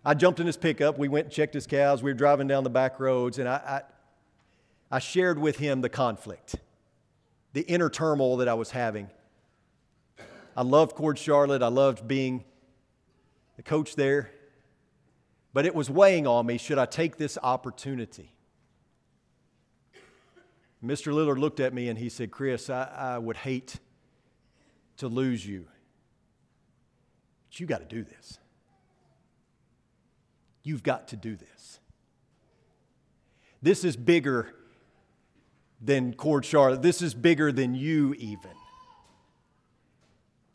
I 0.06 0.14
jumped 0.14 0.40
in 0.40 0.46
his 0.46 0.58
pickup. 0.58 0.98
We 0.98 1.08
went 1.08 1.26
and 1.26 1.34
checked 1.34 1.54
his 1.54 1.66
cows. 1.68 2.04
We 2.04 2.12
were 2.12 2.18
driving 2.18 2.48
down 2.48 2.64
the 2.64 2.70
back 2.70 3.00
roads, 3.00 3.38
and 3.40 3.50
I, 3.50 3.84
I, 4.92 4.96
I 4.96 5.00
shared 5.00 5.40
with 5.40 5.58
him 5.58 5.82
the 5.82 5.90
conflict, 5.90 6.56
the 7.54 7.62
inner 7.62 7.90
turmoil 7.90 8.38
that 8.38 8.48
I 8.48 8.54
was 8.54 8.72
having. 8.72 9.10
I 10.60 10.62
loved 10.62 10.94
Cord 10.94 11.18
Charlotte. 11.18 11.64
I 11.64 11.70
loved 11.70 12.06
being 12.06 12.44
the 13.56 13.64
coach 13.64 13.96
there. 13.96 14.30
But 15.54 15.66
it 15.66 15.74
was 15.74 15.90
weighing 15.90 16.28
on 16.28 16.46
me 16.48 16.58
should 16.58 16.78
I 16.78 16.86
take 16.86 17.16
this 17.16 17.38
opportunity? 17.42 18.36
Mr. 20.84 21.14
Lillard 21.14 21.40
looked 21.40 21.62
at 21.62 21.74
me 21.74 21.88
and 21.88 21.98
he 21.98 22.10
said, 22.10 22.30
Chris, 22.30 22.70
I, 22.70 22.84
I 22.94 23.18
would 23.20 23.38
hate 23.38 23.80
to 24.98 25.08
lose 25.08 25.46
you, 25.46 25.66
but 27.48 27.58
you 27.58 27.66
got 27.66 27.80
to 27.80 27.96
do 27.96 28.04
this. 28.04 28.38
You've 30.64 30.84
got 30.84 31.08
to 31.08 31.16
do 31.16 31.38
this. 31.38 31.80
This 33.62 33.86
is 33.86 33.96
bigger 33.96 34.54
than 35.80 36.16
Cord 36.16 36.44
Charlotte. 36.44 36.82
This 36.82 37.02
is 37.02 37.14
bigger 37.14 37.54
than 37.54 37.76
you, 37.76 38.14
even. 38.16 38.59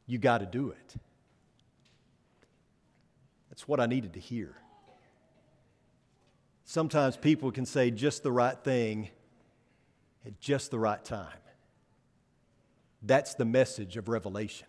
You 0.07 0.19
got 0.19 0.39
to 0.39 0.47
do 0.47 0.71
it. 0.71 0.95
That's 3.49 3.69
what 3.69 3.81
I 3.81 3.87
needed 3.87 4.15
to 4.15 4.21
hear. 4.21 4.57
Sometimes 6.65 7.17
people 7.17 7.53
can 7.53 7.67
say 7.67 7.91
just 7.91 8.23
the 8.23 8.33
right 8.33 8.59
thing 8.65 9.11
at 10.27 10.41
just 10.41 10.71
the 10.71 10.79
right 10.79 11.05
time. 11.05 11.39
That's 13.03 13.35
the 13.35 13.45
message 13.45 13.97
of 13.97 14.09
Revelation. 14.09 14.67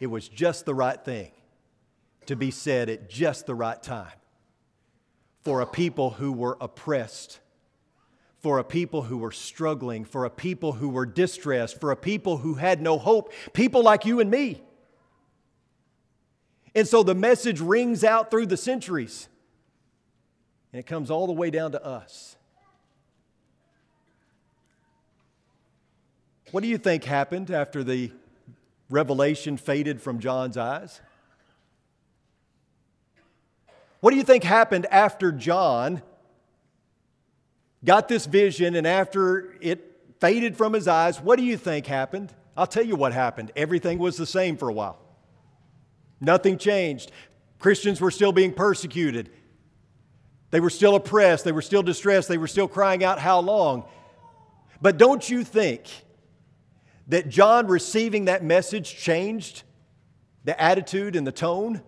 It 0.00 0.06
was 0.06 0.28
just 0.28 0.64
the 0.64 0.74
right 0.74 1.02
thing 1.04 1.32
to 2.26 2.36
be 2.36 2.50
said 2.50 2.88
at 2.88 3.10
just 3.10 3.46
the 3.46 3.54
right 3.54 3.82
time 3.82 4.12
for 5.42 5.60
a 5.60 5.66
people 5.66 6.10
who 6.10 6.32
were 6.32 6.56
oppressed, 6.60 7.40
for 8.44 8.58
a 8.58 8.62
people 8.62 9.00
who 9.00 9.16
were 9.16 9.32
struggling, 9.32 10.04
for 10.04 10.26
a 10.26 10.30
people 10.30 10.74
who 10.74 10.90
were 10.90 11.06
distressed, 11.06 11.80
for 11.80 11.90
a 11.90 11.96
people 11.96 12.36
who 12.36 12.52
had 12.52 12.82
no 12.82 12.98
hope, 12.98 13.32
people 13.54 13.82
like 13.82 14.04
you 14.04 14.20
and 14.20 14.30
me. 14.30 14.60
And 16.74 16.86
so 16.86 17.02
the 17.02 17.14
message 17.14 17.62
rings 17.62 18.04
out 18.04 18.30
through 18.30 18.44
the 18.44 18.58
centuries, 18.58 19.28
and 20.74 20.78
it 20.78 20.84
comes 20.84 21.10
all 21.10 21.26
the 21.26 21.32
way 21.32 21.48
down 21.48 21.72
to 21.72 21.82
us. 21.82 22.36
What 26.50 26.62
do 26.62 26.68
you 26.68 26.76
think 26.76 27.04
happened 27.04 27.50
after 27.50 27.82
the 27.82 28.12
revelation 28.90 29.56
faded 29.56 30.02
from 30.02 30.18
John's 30.18 30.58
eyes? 30.58 31.00
What 34.00 34.10
do 34.10 34.18
you 34.18 34.22
think 34.22 34.44
happened 34.44 34.84
after 34.90 35.32
John 35.32 36.02
got 37.84 38.08
this 38.08 38.26
vision 38.26 38.74
and 38.74 38.86
after 38.86 39.54
it 39.60 40.00
faded 40.20 40.56
from 40.56 40.72
his 40.72 40.88
eyes? 40.88 41.20
What 41.20 41.38
do 41.38 41.44
you 41.44 41.56
think 41.56 41.86
happened? 41.86 42.32
I'll 42.56 42.66
tell 42.66 42.84
you 42.84 42.96
what 42.96 43.12
happened. 43.12 43.52
Everything 43.56 43.98
was 43.98 44.16
the 44.16 44.26
same 44.26 44.56
for 44.56 44.68
a 44.68 44.72
while. 44.72 44.98
Nothing 46.20 46.56
changed. 46.58 47.10
Christians 47.58 48.00
were 48.00 48.10
still 48.10 48.32
being 48.32 48.52
persecuted. 48.52 49.30
They 50.50 50.60
were 50.60 50.70
still 50.70 50.94
oppressed. 50.94 51.44
They 51.44 51.52
were 51.52 51.62
still 51.62 51.82
distressed. 51.82 52.28
They 52.28 52.38
were 52.38 52.46
still 52.46 52.68
crying 52.68 53.02
out, 53.02 53.18
How 53.18 53.40
long? 53.40 53.84
But 54.80 54.98
don't 54.98 55.28
you 55.28 55.44
think 55.44 55.86
that 57.08 57.28
John 57.28 57.66
receiving 57.66 58.26
that 58.26 58.44
message 58.44 58.96
changed 58.96 59.62
the 60.44 60.60
attitude 60.60 61.16
and 61.16 61.26
the 61.26 61.32
tone? 61.32 61.82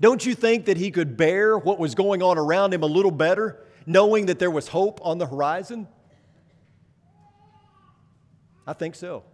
Don't 0.00 0.24
you 0.24 0.34
think 0.34 0.66
that 0.66 0.76
he 0.76 0.90
could 0.90 1.16
bear 1.16 1.56
what 1.56 1.78
was 1.78 1.94
going 1.94 2.22
on 2.22 2.38
around 2.38 2.74
him 2.74 2.82
a 2.82 2.86
little 2.86 3.10
better, 3.10 3.64
knowing 3.88 4.26
that 4.26 4.38
there 4.38 4.50
was 4.50 4.68
hope 4.68 5.00
on 5.02 5.18
the 5.18 5.26
horizon? 5.26 5.88
I 8.66 8.74
think 8.74 8.94
so. 8.94 9.24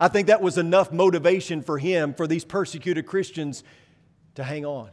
I 0.00 0.08
think 0.08 0.26
that 0.26 0.42
was 0.42 0.58
enough 0.58 0.92
motivation 0.92 1.62
for 1.62 1.78
him, 1.78 2.14
for 2.14 2.26
these 2.26 2.44
persecuted 2.44 3.06
Christians, 3.06 3.62
to 4.34 4.42
hang 4.42 4.66
on. 4.66 4.90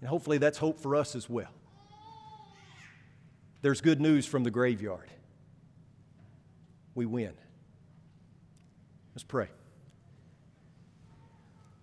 And 0.00 0.08
hopefully 0.08 0.38
that's 0.38 0.58
hope 0.58 0.78
for 0.78 0.94
us 0.94 1.16
as 1.16 1.28
well. 1.28 1.50
There's 3.60 3.80
good 3.80 4.00
news 4.00 4.26
from 4.26 4.44
the 4.44 4.50
graveyard. 4.52 5.10
We 6.94 7.04
win. 7.04 7.32
Let's 9.12 9.24
pray. 9.24 9.48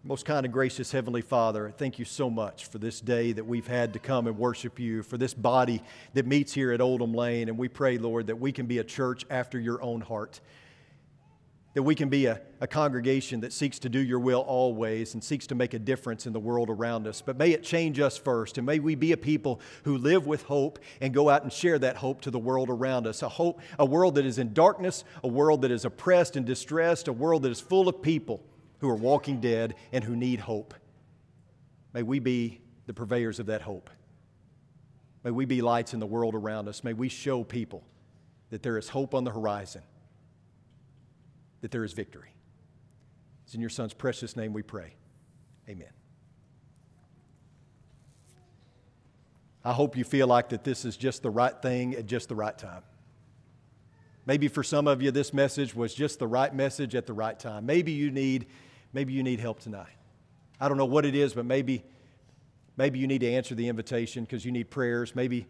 Most 0.07 0.23
kind 0.23 0.45
and 0.45 0.53
gracious 0.53 0.91
Heavenly 0.91 1.23
Father, 1.23 1.73
thank 1.75 1.97
you 1.97 2.05
so 2.05 2.29
much 2.29 2.67
for 2.67 2.77
this 2.77 3.01
day 3.01 3.31
that 3.31 3.43
we've 3.43 3.65
had 3.65 3.93
to 3.93 3.97
come 3.97 4.27
and 4.27 4.37
worship 4.37 4.79
you, 4.79 5.01
for 5.01 5.17
this 5.17 5.33
body 5.33 5.81
that 6.13 6.27
meets 6.27 6.53
here 6.53 6.71
at 6.71 6.79
Oldham 6.79 7.11
Lane. 7.11 7.49
And 7.49 7.57
we 7.57 7.67
pray, 7.69 7.97
Lord, 7.97 8.27
that 8.27 8.39
we 8.39 8.51
can 8.51 8.67
be 8.67 8.77
a 8.77 8.83
church 8.83 9.25
after 9.31 9.59
your 9.59 9.81
own 9.81 10.01
heart, 10.01 10.41
that 11.73 11.81
we 11.81 11.95
can 11.95 12.09
be 12.09 12.27
a, 12.27 12.39
a 12.61 12.67
congregation 12.67 13.39
that 13.39 13.51
seeks 13.51 13.79
to 13.79 13.89
do 13.89 13.97
your 13.97 14.19
will 14.19 14.41
always 14.41 15.15
and 15.15 15.23
seeks 15.23 15.47
to 15.47 15.55
make 15.55 15.73
a 15.73 15.79
difference 15.79 16.27
in 16.27 16.33
the 16.33 16.39
world 16.39 16.69
around 16.69 17.07
us. 17.07 17.23
But 17.23 17.39
may 17.39 17.53
it 17.53 17.63
change 17.63 17.99
us 17.99 18.15
first, 18.15 18.59
and 18.59 18.67
may 18.67 18.77
we 18.77 18.93
be 18.93 19.11
a 19.11 19.17
people 19.17 19.59
who 19.85 19.97
live 19.97 20.27
with 20.27 20.43
hope 20.43 20.77
and 21.01 21.15
go 21.15 21.31
out 21.31 21.41
and 21.41 21.51
share 21.51 21.79
that 21.79 21.95
hope 21.97 22.21
to 22.21 22.29
the 22.29 22.37
world 22.37 22.69
around 22.69 23.07
us. 23.07 23.23
A 23.23 23.29
hope, 23.29 23.59
a 23.79 23.85
world 23.85 24.13
that 24.15 24.25
is 24.27 24.37
in 24.37 24.53
darkness, 24.53 25.03
a 25.23 25.27
world 25.27 25.63
that 25.63 25.71
is 25.71 25.83
oppressed 25.83 26.35
and 26.35 26.45
distressed, 26.45 27.07
a 27.07 27.13
world 27.13 27.41
that 27.41 27.51
is 27.51 27.59
full 27.59 27.89
of 27.89 28.03
people 28.03 28.43
who 28.79 28.89
are 28.89 28.95
walking 28.95 29.39
dead 29.39 29.75
and 29.91 30.03
who 30.03 30.15
need 30.15 30.39
hope. 30.39 30.73
May 31.93 32.03
we 32.03 32.19
be 32.19 32.61
the 32.85 32.93
purveyors 32.93 33.39
of 33.39 33.47
that 33.47 33.61
hope. 33.61 33.89
May 35.23 35.31
we 35.31 35.45
be 35.45 35.61
lights 35.61 35.93
in 35.93 35.99
the 35.99 36.05
world 36.05 36.35
around 36.35 36.67
us. 36.67 36.83
May 36.83 36.93
we 36.93 37.09
show 37.09 37.43
people 37.43 37.83
that 38.51 38.61
there 38.61 38.77
is 38.77 38.89
hope 38.89 39.15
on 39.15 39.23
the 39.23 39.31
horizon, 39.31 39.81
that 41.61 41.71
there 41.71 41.83
is 41.83 41.93
victory. 41.93 42.35
It's 43.45 43.55
in 43.55 43.61
your 43.61 43.69
Son's 43.69 43.93
precious 43.93 44.35
name 44.35 44.53
we 44.53 44.61
pray. 44.61 44.93
Amen. 45.67 45.89
I 49.63 49.73
hope 49.73 49.97
you 49.97 50.03
feel 50.03 50.27
like 50.27 50.49
that 50.49 50.63
this 50.63 50.85
is 50.85 50.95
just 50.95 51.23
the 51.23 51.31
right 51.31 51.59
thing 51.59 51.95
at 51.95 52.05
just 52.05 52.29
the 52.29 52.35
right 52.35 52.55
time. 52.55 52.83
Maybe 54.25 54.47
for 54.47 54.63
some 54.63 54.87
of 54.87 55.01
you, 55.01 55.11
this 55.11 55.33
message 55.33 55.75
was 55.75 55.93
just 55.93 56.19
the 56.19 56.27
right 56.27 56.53
message 56.53 56.95
at 56.95 57.05
the 57.05 57.13
right 57.13 57.37
time. 57.39 57.65
Maybe 57.65 57.91
you 57.91 58.11
need 58.11 58.47
Maybe 58.95 59.11
you 59.11 59.23
need 59.23 59.41
help 59.41 59.59
tonight. 59.59 59.91
I 60.57 60.69
don't 60.69 60.77
know 60.77 60.85
what 60.85 61.05
it 61.05 61.15
is, 61.15 61.33
but 61.33 61.45
maybe, 61.45 61.83
maybe 62.77 62.97
you 62.97 63.07
need 63.07 63.19
to 63.19 63.29
answer 63.29 63.53
the 63.53 63.67
invitation 63.67 64.23
because 64.23 64.45
you 64.45 64.53
need 64.53 64.69
prayers. 64.69 65.13
Maybe, 65.13 65.47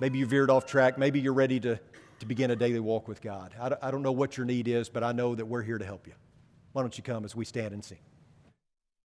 maybe 0.00 0.18
you 0.18 0.24
veered 0.24 0.48
off 0.48 0.64
track. 0.64 0.96
Maybe 0.96 1.20
you're 1.20 1.34
ready 1.34 1.60
to, 1.60 1.78
to 2.20 2.26
begin 2.26 2.50
a 2.50 2.56
daily 2.56 2.80
walk 2.80 3.06
with 3.06 3.20
God. 3.20 3.54
I, 3.60 3.88
I 3.88 3.90
don't 3.90 4.02
know 4.02 4.12
what 4.12 4.38
your 4.38 4.46
need 4.46 4.66
is, 4.66 4.88
but 4.88 5.04
I 5.04 5.12
know 5.12 5.34
that 5.34 5.44
we're 5.44 5.60
here 5.60 5.76
to 5.76 5.84
help 5.84 6.06
you. 6.06 6.14
Why 6.72 6.80
don't 6.80 6.96
you 6.96 7.04
come 7.04 7.26
as 7.26 7.36
we 7.36 7.44
stand 7.44 7.74
and 7.74 7.84
sing? 7.84 7.98